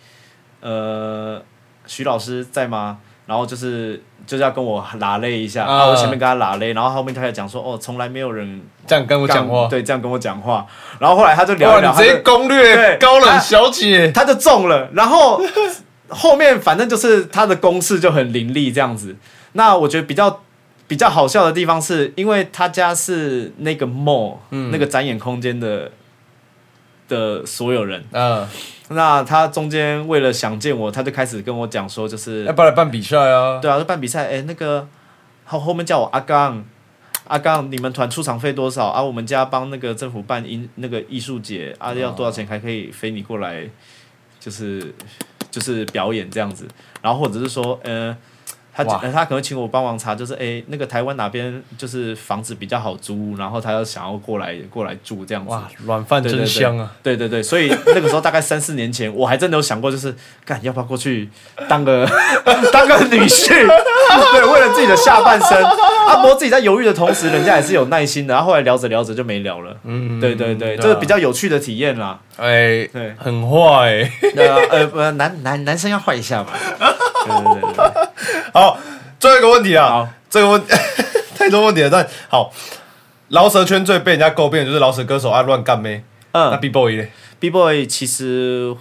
[0.61, 1.41] 呃，
[1.85, 2.97] 徐老师在吗？
[3.25, 10.67] 然后就是就是要跟我拉勒一下，然后我前面跟他拉勒，然后后面他就讲说，哦，从来没有人这样跟我讲话，对，这样跟我讲话，
[10.99, 15.41] 然后后来他就聊一聊，直接攻略高冷小姐，他就中了，然后。
[16.13, 19.15] 后面反正就是他的攻势就很凌厉这样子。
[19.53, 20.41] 那我觉得比较
[20.87, 25.91] 比较好笑的地方是，因为他家是那个 mall 那个展演空间的
[27.07, 28.03] 的所有人。
[28.11, 28.47] 嗯。
[28.89, 33.59] 那他中间为了想见我，他就开始跟我讲说，就是要不要来办比赛啊？
[33.59, 34.27] 对啊，办比赛。
[34.27, 34.87] 哎，那个
[35.45, 36.63] 后后面叫我阿刚，
[37.27, 39.01] 阿刚，你们团出场费多少啊？
[39.01, 43.67] 我们家帮那个政府办音那个艺术节啊，要多少钱才可以飞你过来？
[44.39, 44.93] 就是。
[45.53, 46.67] 就是表演这样子，
[46.99, 48.17] 然后或者是说，呃，
[48.75, 55.51] 他他可能请我帮忙查，就是哎，那个台湾哪边就是房子比较好租，然后他要想要过来过来住这样子。
[55.51, 56.91] 哇，软饭真香啊！
[57.03, 61.29] 对对对，所以那个时候大概三四年前，我还真的有想过，就是干要不要过去
[61.67, 62.07] 当个
[62.73, 63.49] 当个女婿？
[64.33, 65.63] 对，为了自己的下半生。
[66.07, 68.33] 阿伯自己在犹豫的同时，人家也是有耐心的。
[68.33, 69.75] 然后后来聊着聊着就没聊了。
[69.83, 72.19] 嗯，对对对，这是比较有趣的体验啦。
[72.37, 74.09] 哎，对，很坏。
[74.35, 74.57] 对啊，
[74.93, 76.49] 呃，男男男生要坏一下嘛。
[77.25, 78.09] 对对对对。
[78.53, 78.62] 好，
[79.19, 79.87] 最后一个问题啊。
[79.87, 80.61] 好，这个问
[81.37, 81.89] 太多问题了。
[81.89, 82.51] 但好，
[83.29, 86.03] 饶舌圈最被人家诟病的就是饶舌歌手爱乱干妹。
[86.31, 87.05] 嗯，那 B boy 呢
[87.39, 88.75] ？B boy 其实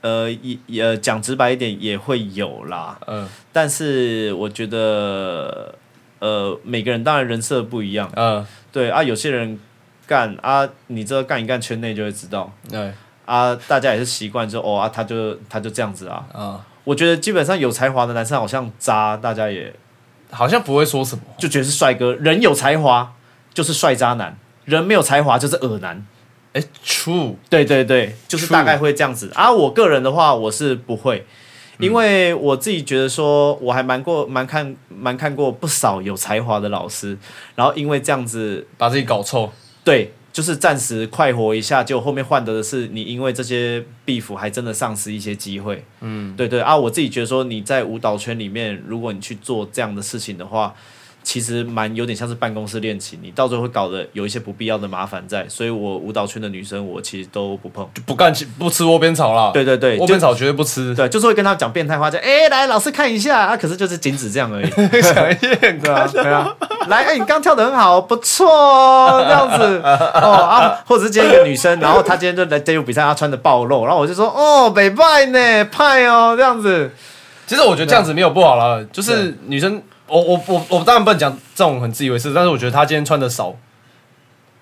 [0.00, 2.98] 呃也也讲直白一点也会有啦。
[3.06, 5.74] 嗯，但是我觉得。
[6.20, 9.58] 呃，每个人当然人设不一样，嗯，对啊，有些人
[10.06, 12.92] 干啊，你这干一干圈内就会知道，对
[13.24, 19.72] 啊，大家也是习惯就哦啊，他就他就这样子啊，啊，我觉得基本上有才华的男生好像渣，大家也
[20.30, 23.14] 好像不会说什么，就觉得是帅哥，人有才华
[23.52, 26.06] 就是帅渣男，人没有才华就是恶男，
[26.52, 29.30] 哎，true，对对对，就是大概会这样子。
[29.34, 31.26] 啊，我个人的话我是不会。
[31.78, 37.16] 因为我自己觉得说，我还蛮过蛮看蛮看过不少有才华的老师，
[37.54, 39.50] 然后因为这样子把自己搞臭，
[39.82, 50.74] 对，就是暂时快活一下，就后面换得的是你因为这些 beef 还真的丧失一些机会，嗯，对对啊，我自己觉得说你在舞蹈圈里面，如果你去做这样的事情的话。
[51.22, 59.50] 其实蛮有点像是办公室恋情，你到最后会搞得有一些不必要的麻烦在，所以我舞蹈圈的女生我其实都不碰，就不干不吃窝边草啦。
[59.52, 60.94] 对对对，窝边草绝对不吃。
[60.94, 64.70] 对，就是会跟他讲变态话，就哎来老师看一下啊，可是就是仅止这样而已。
[65.02, 66.56] 想验对啊对啊，
[66.88, 76.90] 来哎你刚跳的很好，不错哦这样子 哦啊，或者是今天一个女生，然后她今天就来街舞比赛，她穿的暴露，然后我就说哦北派呢派哦这样子。
[77.46, 79.82] 其实我觉得这样子没有不好了，就是女生。
[80.10, 83.54] 我我我我当然不能讲这种很自以为是，但是我觉得他今天穿的少，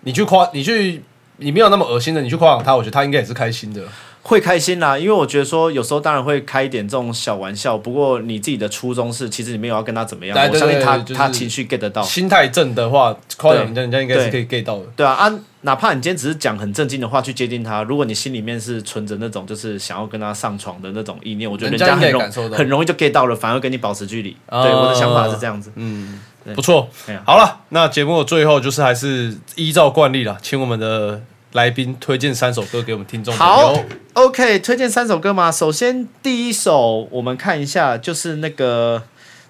[0.02, 1.02] 你去夸你去
[1.38, 3.82] 你没有那么恶心的，你去夸奖他，我觉得他应该也是开心的。
[4.28, 10.36] 会开心啦，因为我觉得说有时候当然会开一点这种小玩笑，不过你自己的初衷是，其实你没有要跟他怎么样。
[10.50, 14.84] 我相信他他情绪 get 得到，心态正的话，夸奖人家，人家应该是可以 get 到的。
[14.94, 24.36] 对啊啊，哪怕你今天只是讲很正经的话去接近他，如果你心里面是存着那种就是想要跟他上床的那种意念，我觉得人家很容很容易就 get 到了，反而跟你保持距离。
[24.50, 25.72] 对，我的想法是这样子。
[25.76, 26.20] 嗯，
[26.54, 26.86] 不错。
[27.24, 31.22] 好了，那节目的最后就是还是依照惯例了，请我们的。
[31.52, 33.34] 来宾推荐三首歌给我们听众。
[33.34, 33.74] 好
[34.12, 35.50] ，OK，推荐三首歌嘛？
[35.50, 39.02] 首先第一首我们看一下，就是那个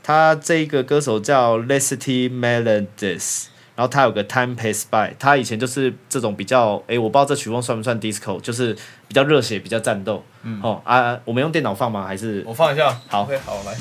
[0.03, 8.75] 他这一个歌手叫 Leslie Melodies，然后他有个 Time Pass By，他以前就是这种比较，哎，我不知道这曲风算不算 Disco，就是
[9.09, 10.25] 比较热血，比较战斗。
[10.45, 12.07] 嗯，哦啊，我们用电脑放吗？
[12.07, 12.97] 还是我放一下？
[13.09, 13.77] 好，OK，好来。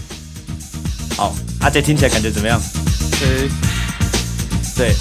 [1.16, 2.60] 好，阿杰听起来感觉怎么样？
[3.20, 3.48] 对，
[4.76, 4.96] 对，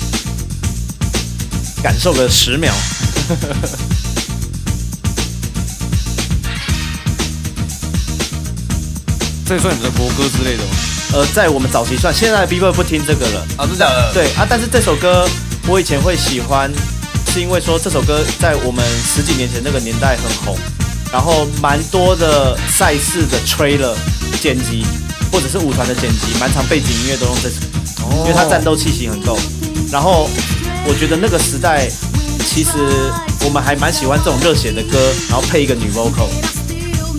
[1.82, 2.74] 感受个十秒。
[9.46, 10.70] 这算你们的国歌之类的吗？
[11.14, 13.46] 呃，在我们早期算，现在的 B boy 不听这个了。
[13.56, 14.12] 啊，是假的？
[14.12, 15.28] 对啊，但是这首歌
[15.68, 16.68] 我以前会喜欢，
[17.32, 20.58] 是因为说这首歌在我们十几年前那个年代很红，
[21.12, 23.94] 然后蛮多的赛事的 trailer
[24.40, 24.84] 剪辑，
[25.30, 27.56] 或者是舞团的剪辑，蛮长背景音乐都用这首，
[28.22, 29.38] 因为它战斗气息很够。
[29.92, 30.28] 然后
[30.88, 31.88] 我觉得那个时代，
[32.46, 32.70] 其实
[33.44, 36.28] 我们还蛮喜欢这种热血的歌，然后配一个女 vocal，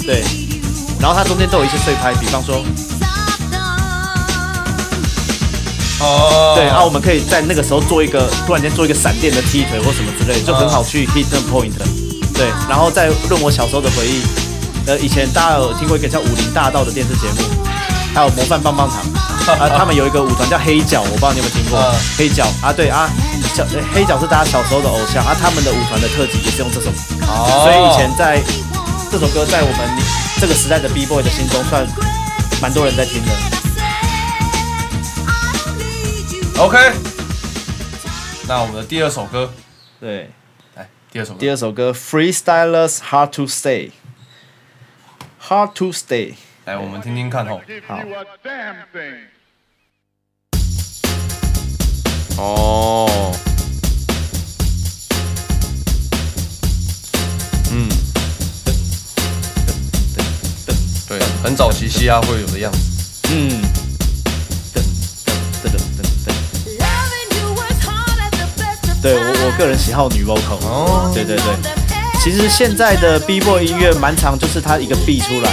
[0.04, 0.24] 对，
[1.00, 2.64] 然后它中间都有一些碎拍，比方说。
[6.00, 11.72] 哦，对啊，我们可以在那个时候做一个突然间做一个闪电的踢腿或什么之类，就很好去 hit the point。
[12.36, 14.22] 对，然后再论我小时候的回忆，
[14.86, 17.50] 呃，以前大家有听过一个叫《武林大道》的电视节目，
[18.14, 21.82] 还有《模范棒棒糖》啊，他们有一个舞团叫黑角，我不知道你有没有听过
[22.16, 22.72] 黑角啊？
[22.72, 23.10] 对啊，
[23.42, 28.42] 小黑角是大家小时候的偶像啊，他们的舞团的特辑也是用这首，所以以前在
[29.12, 29.90] 这首歌在我们
[30.40, 31.88] 这个时代的 B boy 的心中算
[32.62, 33.32] 蛮多人在听的。
[36.60, 36.78] OK，
[38.48, 39.54] 那我们的第二首歌，
[40.00, 40.30] 对，
[40.76, 43.92] 来第二首歌，第二首歌，Freestylers Hard to Stay，Hard
[45.76, 46.34] to Stay，
[46.66, 47.62] 来我们听听看哦。
[47.88, 48.00] 好。
[52.38, 53.32] 哦。
[57.72, 57.90] 嗯。
[61.08, 62.80] 对，很早期嘻哈会有的样子。
[63.32, 63.62] 嗯。
[69.00, 71.44] 对我我个人喜好女 vocal，哦，对对对，
[72.20, 75.52] 其实现在的 B boy 音乐蛮长，就是它一个 B 出来，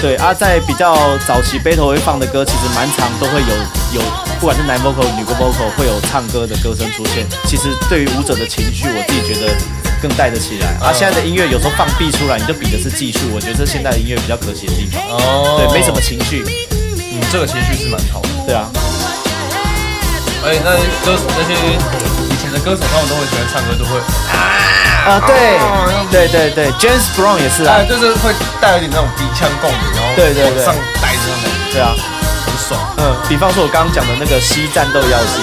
[0.00, 3.48] 对啊，在比较早期 battle 会放的歌，其实蛮长都会有
[3.94, 4.02] 有，
[4.44, 9.50] 不管是男 vocal 女 vocal 会有唱歌的歌声出现，其实对于舞者的情绪，我自己觉得
[10.02, 10.76] 更带得起来。
[10.86, 18.68] 啊，现在的音乐有时候放 B 出来，你就比的是技术，我觉得这现在的音乐比较可惜的地方，哦，对，没什么情绪，嗯，这个情绪是蛮好的，对啊，
[20.44, 20.76] 哎，那
[21.08, 21.56] 歌那些
[22.28, 22.60] 以前的。
[22.60, 23.96] 歌手他们都会喜欢唱歌，都会
[24.28, 25.24] 啊啊。
[25.24, 25.56] 对
[26.12, 28.28] 对对对，James Brown 也是啊，就是会
[28.60, 30.62] 带有点那种鼻腔共鸣，然后对对对。
[30.62, 32.13] 上带着那种，对啊，很
[32.68, 32.80] 爽。
[32.98, 35.40] 嗯，比方说我刚刚讲的那个西战斗药剂，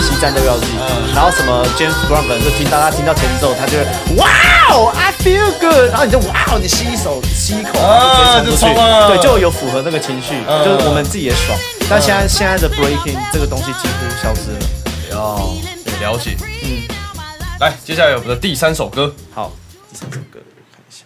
[0.00, 3.84] 西战斗药剂，嗯，然后什么 James Brown 可能就听到他听到前奏，他就会
[4.16, 4.28] 哇
[4.70, 11.58] 哦，I feel good，然后你就哇哦，你吸一手吸一口啊，就冲出去，对，就有符合那个情绪，就是我们自己也爽。
[11.90, 15.18] 但现在现在的 Breaking 这个东西几乎消失了。
[15.18, 15.54] 哦，
[16.00, 16.36] 了解。
[16.64, 16.82] 嗯
[17.60, 19.14] 来，接下来我们的第三首歌。
[19.32, 19.52] 好，
[19.90, 20.40] 第三首歌
[20.72, 21.04] 看一下。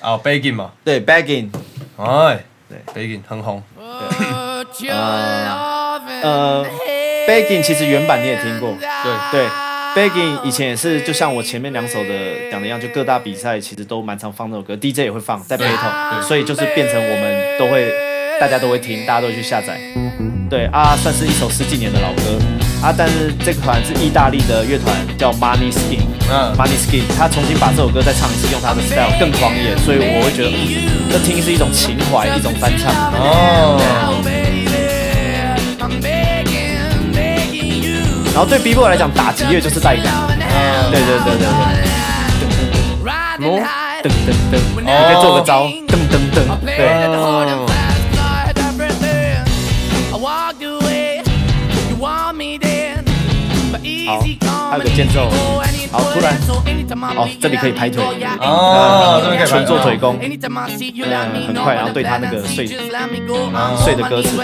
[0.00, 0.70] 啊，Begging 嘛。
[0.82, 1.50] 对，Begging。
[1.96, 3.62] 哎，对，Begging 很红。
[3.76, 4.45] 对。
[4.88, 6.66] 呃呃
[7.28, 8.74] ，Begging 其实原版你也听过。
[9.02, 9.46] 对对
[9.94, 17.92] ，Begging 以前也是，就像我前面两首的讲的一样，就各大比赛其实都蛮常放这首歌，DJ 也会放在 battle，所以就是变成我们都会，
[18.40, 19.78] 大家都会听，大家都会去下载。
[20.48, 22.38] 对啊，算是一首十几年的老歌。
[22.82, 22.94] 啊！
[22.96, 26.02] 但是这个团是意大利的乐团，叫 Money Skin。
[26.30, 30.50] 嗯，Money Skin，他重新把这首歌再唱一次，用他的 style 更狂野，所以我会觉得
[31.10, 32.92] 这听是一种情怀，一种翻唱。
[33.14, 34.45] 哦。
[38.36, 40.12] 然后对 B boy 来讲，打击乐就是带感。
[40.90, 41.56] 对对对对对。
[44.04, 46.76] 噔噔噔，你可以做个招，噔噔噔，对。
[54.06, 54.20] 好，
[54.70, 55.30] 还有个间奏，
[55.90, 56.36] 好，突然，
[57.16, 64.36] 哦，这里可以拍腿，哦，这边可以纯做腿功，嗯，很快，然后对他那个碎碎的歌词，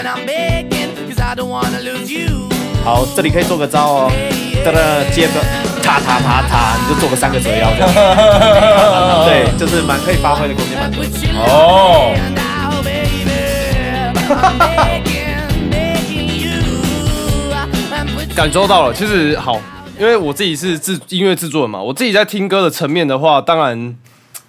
[2.83, 4.11] 好，这里可以做个招哦，
[4.65, 4.77] 哒哒，
[5.09, 5.39] 接个
[5.81, 7.89] 踏踏踏踏，你就做个三个折腰这样，
[9.23, 11.01] 对，就是蛮可以发挥的空间蛮多，
[11.47, 12.13] 哦。
[18.35, 19.61] 感受到了，其实好，
[19.97, 23.95] 因为我自己是制音乐制作人嘛，我自己在听歌的层面的话，当然，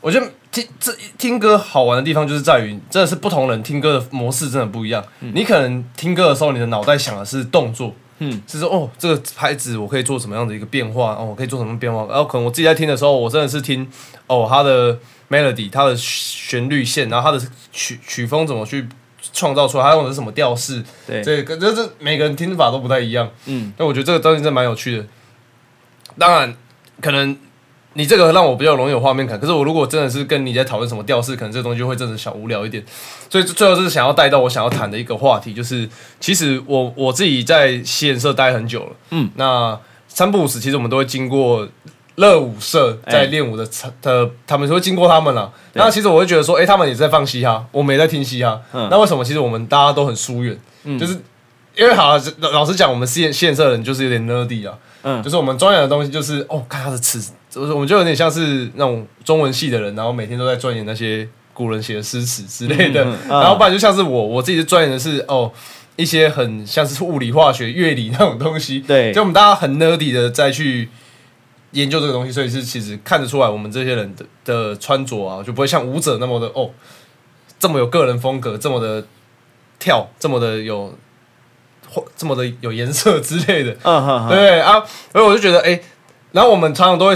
[0.00, 5.04] 我觉得听这听歌好玩的地方就是在于，真的是不同人听歌的模式真的不一样。
[5.20, 13.88] 你可能听歌的时候，你的脑袋想的是动作，嗯，是说哦，这个拍子我可以做什么样的一个变化，哦，我可以做什么变化，然后可能我自己在听的时候，我真的是听
[14.26, 14.98] 哦，它的
[15.30, 18.88] melody，它的旋律线，然后它的曲曲风怎么去。
[19.32, 20.84] 创造出来，它用的是什么调式？
[21.06, 23.28] 对，这个就是每个人听法都不太一样。
[23.46, 25.06] 嗯，那我觉得这个东西真的蛮有趣的。
[26.18, 26.54] 当然，
[27.00, 27.34] 可能
[27.94, 29.40] 你这个让我比较容易有画面感。
[29.40, 32.84] 可是我如果真的是跟你在讨论什么调式，可能这个东西就会真的小无聊一点。
[33.30, 35.88] 所以最后是想要带到我想要谈的一个话题，就是
[36.20, 38.92] 其实我我自己在西颜社待很久了。
[39.10, 41.66] 嗯，那三不五时，其实我们都会经过
[42.16, 43.68] 乐舞社在练舞的
[44.00, 45.52] 的，他们会经过他们了。
[45.72, 48.60] 那其实我会觉得说，哎，他们也在放嘻哈，我们也在听嘻哈。
[48.72, 50.56] 那为什么其实我们大家都很疏远？
[50.98, 51.18] 就是
[51.76, 54.78] 因为好，老实讲，我们现现社人就是有点 nerdy 啊。
[55.02, 63.04] 嗯，就是我们钻研的东西就是哦，看他的词，就是我们就有点像是那种中文系的人，然后每天都在钻研那些古人写的诗词之类的。
[63.28, 65.52] 然后不然就像是我，我自己是钻研的是哦。
[65.96, 70.88] 一些很像是物理、化学、乐理那种东西，对，就我们大家很 nerdy 的再去
[71.70, 76.68] 研究这个东西，所以是其实看得出来，我们这些人的的穿着啊，就不会像舞者那么的哦，
[77.60, 79.06] 这么有个人风格，这么的
[79.78, 80.98] 跳，这么的有，
[82.16, 83.72] 这么的有颜色之类的，
[84.28, 85.80] 对啊，所以我就觉得，哎，
[86.32, 87.14] 然后我们常常都会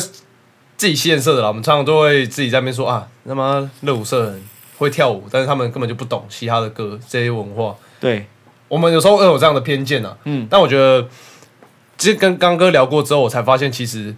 [0.79, 4.43] 自己吸颜色的啦，我们常常都会自己在那边说啊，那么热舞社人
[4.79, 8.25] 会跳舞，但是他们根本就不懂其他的歌这些文化，对。
[8.69, 11.09] 我们有时候会有这样的偏见啊，嗯，但我觉得，
[11.97, 14.15] 其实跟刚哥聊过之后，我才发现，其实，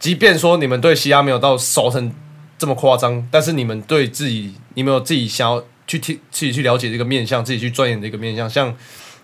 [0.00, 2.12] 即便说你们对西亚没有到熟成
[2.58, 8.74] 这么夸张，但是你们对自己，你们有自己想要去听、自己去了解这个面向，自己去钻研的一个面向，像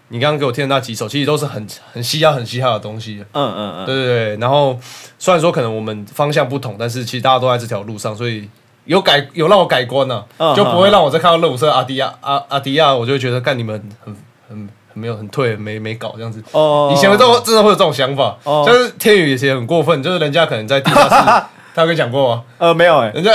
[0.08, 4.36] 你刚刚给我听的那几首，其实都是很很嘻哈、很嘻哈的东西，嗯嗯嗯，对对对。
[4.36, 4.78] 然后
[5.18, 8.48] 虽然说可能我们方向不同，但是其实大家都在这条路上，所以
[8.84, 10.24] 有改有让我改观呢，
[10.56, 14.14] 就不会让我再看到热舞社阿迪亚阿阿迪亚，我就会觉得干你们很。
[14.48, 18.36] 很很没有很退没没搞这样子哦，以前都真的会有这种想法，
[18.66, 21.44] 就是天宇以前很过分，就是人家可能在地下室，
[21.74, 22.42] 他跟你讲过吗？
[22.56, 23.30] 呃，没有哎，人家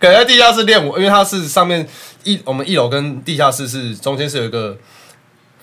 [0.00, 1.86] 可能在地下室练舞，因为他是上面
[2.24, 4.74] 一我们一楼跟地下室是中间是有一个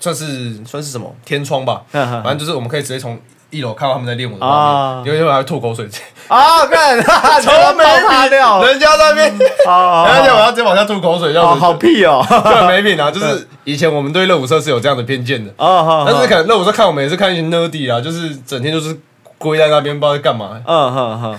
[0.00, 1.14] 算是算是什么？
[1.24, 3.18] 天窗吧，反正就是我们可以直接从。
[3.48, 5.88] 一楼看到他们在练舞的画面，有时候还吐口水。
[6.26, 6.66] 啊！
[6.66, 7.00] 看，
[7.40, 9.32] 从没擦掉，人家那边，
[9.66, 13.08] 而且我要直接往下吐口水，要好屁哦， 很没品啊！
[13.08, 15.50] 就是以前我们对热舞社是有这样的偏见的。
[15.64, 18.98] 啊，但是可能热舞社看我们也是看一些 nerdy 啊，就是整天就是
[19.38, 20.60] 跪在那边不知道在干嘛。
[20.66, 21.38] 嗯哼哼，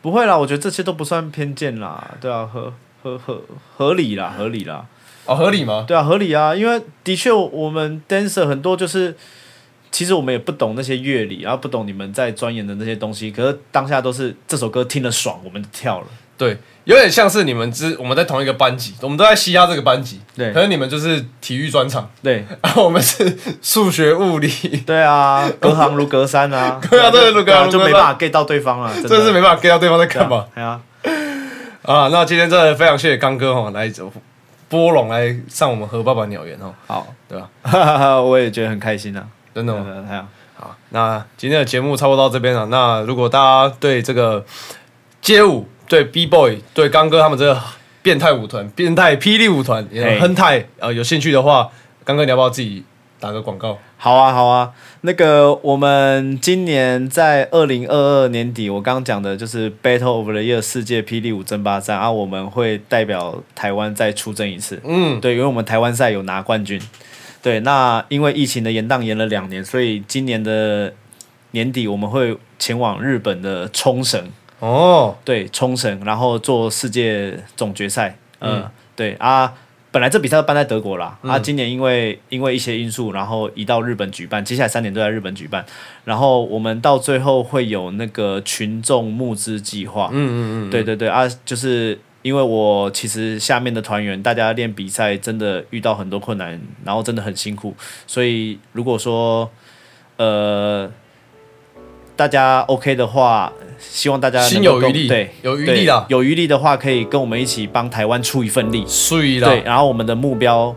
[0.00, 3.42] 不会啦，我觉得这些都不算偏见啦，对啊，合合合
[3.76, 4.84] 合理啦，合理啦，
[5.28, 5.84] 哦，合理吗？
[5.86, 9.14] 对啊，合理啊，因为的确我们 dancer 很多就是。
[9.90, 13.30] 其实我们也不懂那些乐理，然后不懂你们在钻研的那些东西。
[13.30, 16.06] 可是当下都是这首歌听了爽，我们跳了。
[16.36, 20.20] 对，有点像是你们之我们在同一个班级，我们都在西亚这个班级。
[20.36, 22.08] 对，可是你们就是体育专场。
[22.22, 24.48] 对，然后我们是数学物理。
[24.84, 26.78] 对啊，隔行如隔山啊。
[26.90, 30.44] 对啊，对，如隔就没办法 get 到对方了，真的是没办法 get 到对方在干嘛。
[30.54, 30.78] 对啊。
[31.82, 34.12] 啊，那今天真的非常谢谢刚哥哈来走
[34.68, 36.74] 波龙来上我们和爸爸鸟园哦。
[36.86, 38.20] 好，对吧？
[38.20, 39.26] 我也觉得很开心啊。
[39.54, 40.28] 真的吗？
[40.56, 42.66] 好，那今天的节目差不多到这边了。
[42.66, 44.44] 那如果大家对这个
[45.20, 47.60] 街舞、对 B Boy、对刚哥他们这个
[48.02, 49.86] 变态舞团、变态霹雳舞团、
[50.20, 51.68] 亨泰呃有兴趣的话，
[52.04, 52.84] 刚哥你要不要自己
[53.20, 53.78] 打个广告？
[53.96, 54.72] 好啊，好啊。
[55.02, 64.80] 那个我们今年在二零二二年底，我刚刚讲的就是 Battle of the Year 世界霹雳舞争霸战啊，我们会代表台湾再出征一次。
[64.84, 66.80] 嗯，对，因为我们台湾赛有拿冠军。
[67.42, 70.92] 对，那因为疫情的延宕延了两年，所以今年的
[71.52, 78.16] 年底我们会前往日本的冲绳哦，对，冲绳，然后做世界总决赛。
[78.40, 79.52] 嗯，对啊，
[79.90, 85.64] 本来这比赛办在德国啦，啊，今年因为因为一些因素，然后移到日本举办，接下来三年都在日本举办。
[86.04, 90.10] 然后我们到最后会有那个群众募资计划。
[90.12, 91.98] 嗯嗯嗯，对对对啊，就是。
[92.22, 97.72] 因为我其实下面的团员，大家练比赛真的遇到很多困难，然后真的很辛苦，
[98.08, 99.48] 所以如果说
[100.16, 100.90] 呃
[102.18, 110.74] 大家 OK 的话，希望大家心有余力，对，有余力的，有余力的话，可以跟我们一起帮台湾出一份力，是对，然后我们的目标。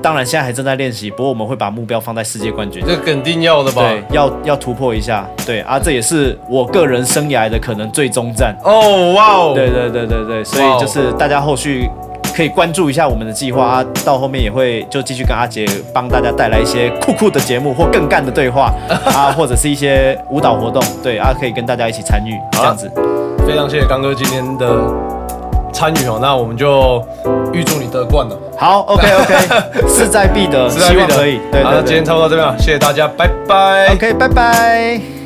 [0.00, 3.82] 当然，现在还正在练习，不过我们会把目标放在世界冠军，这肯定要的吧？
[3.82, 8.56] 对，要要突破一下，对啊，这也是我个人生涯的可能最终战。
[8.64, 9.52] 哦，哇哦！
[9.54, 11.88] 对对对对对，所以就是大家后续
[12.34, 18.72] 可以关注一下我们的计划啊，到后面也会就继续跟阿杰帮大家带来一些酷酷的节目或更干的对话
[19.06, 22.90] 啊，或者是一些舞蹈活动，对啊，可以跟大家一起参与这样子。
[23.46, 24.66] 非常谢谢刚哥今天的。
[25.74, 27.02] 参与哦，那我们就
[27.50, 28.38] 预祝你得冠了。
[28.58, 31.40] 好，OK OK， 势在必得，希望可以。
[31.50, 33.88] 对，好，那今天差不多到这边了，谢谢大家，拜拜。
[33.94, 35.21] OK，拜拜。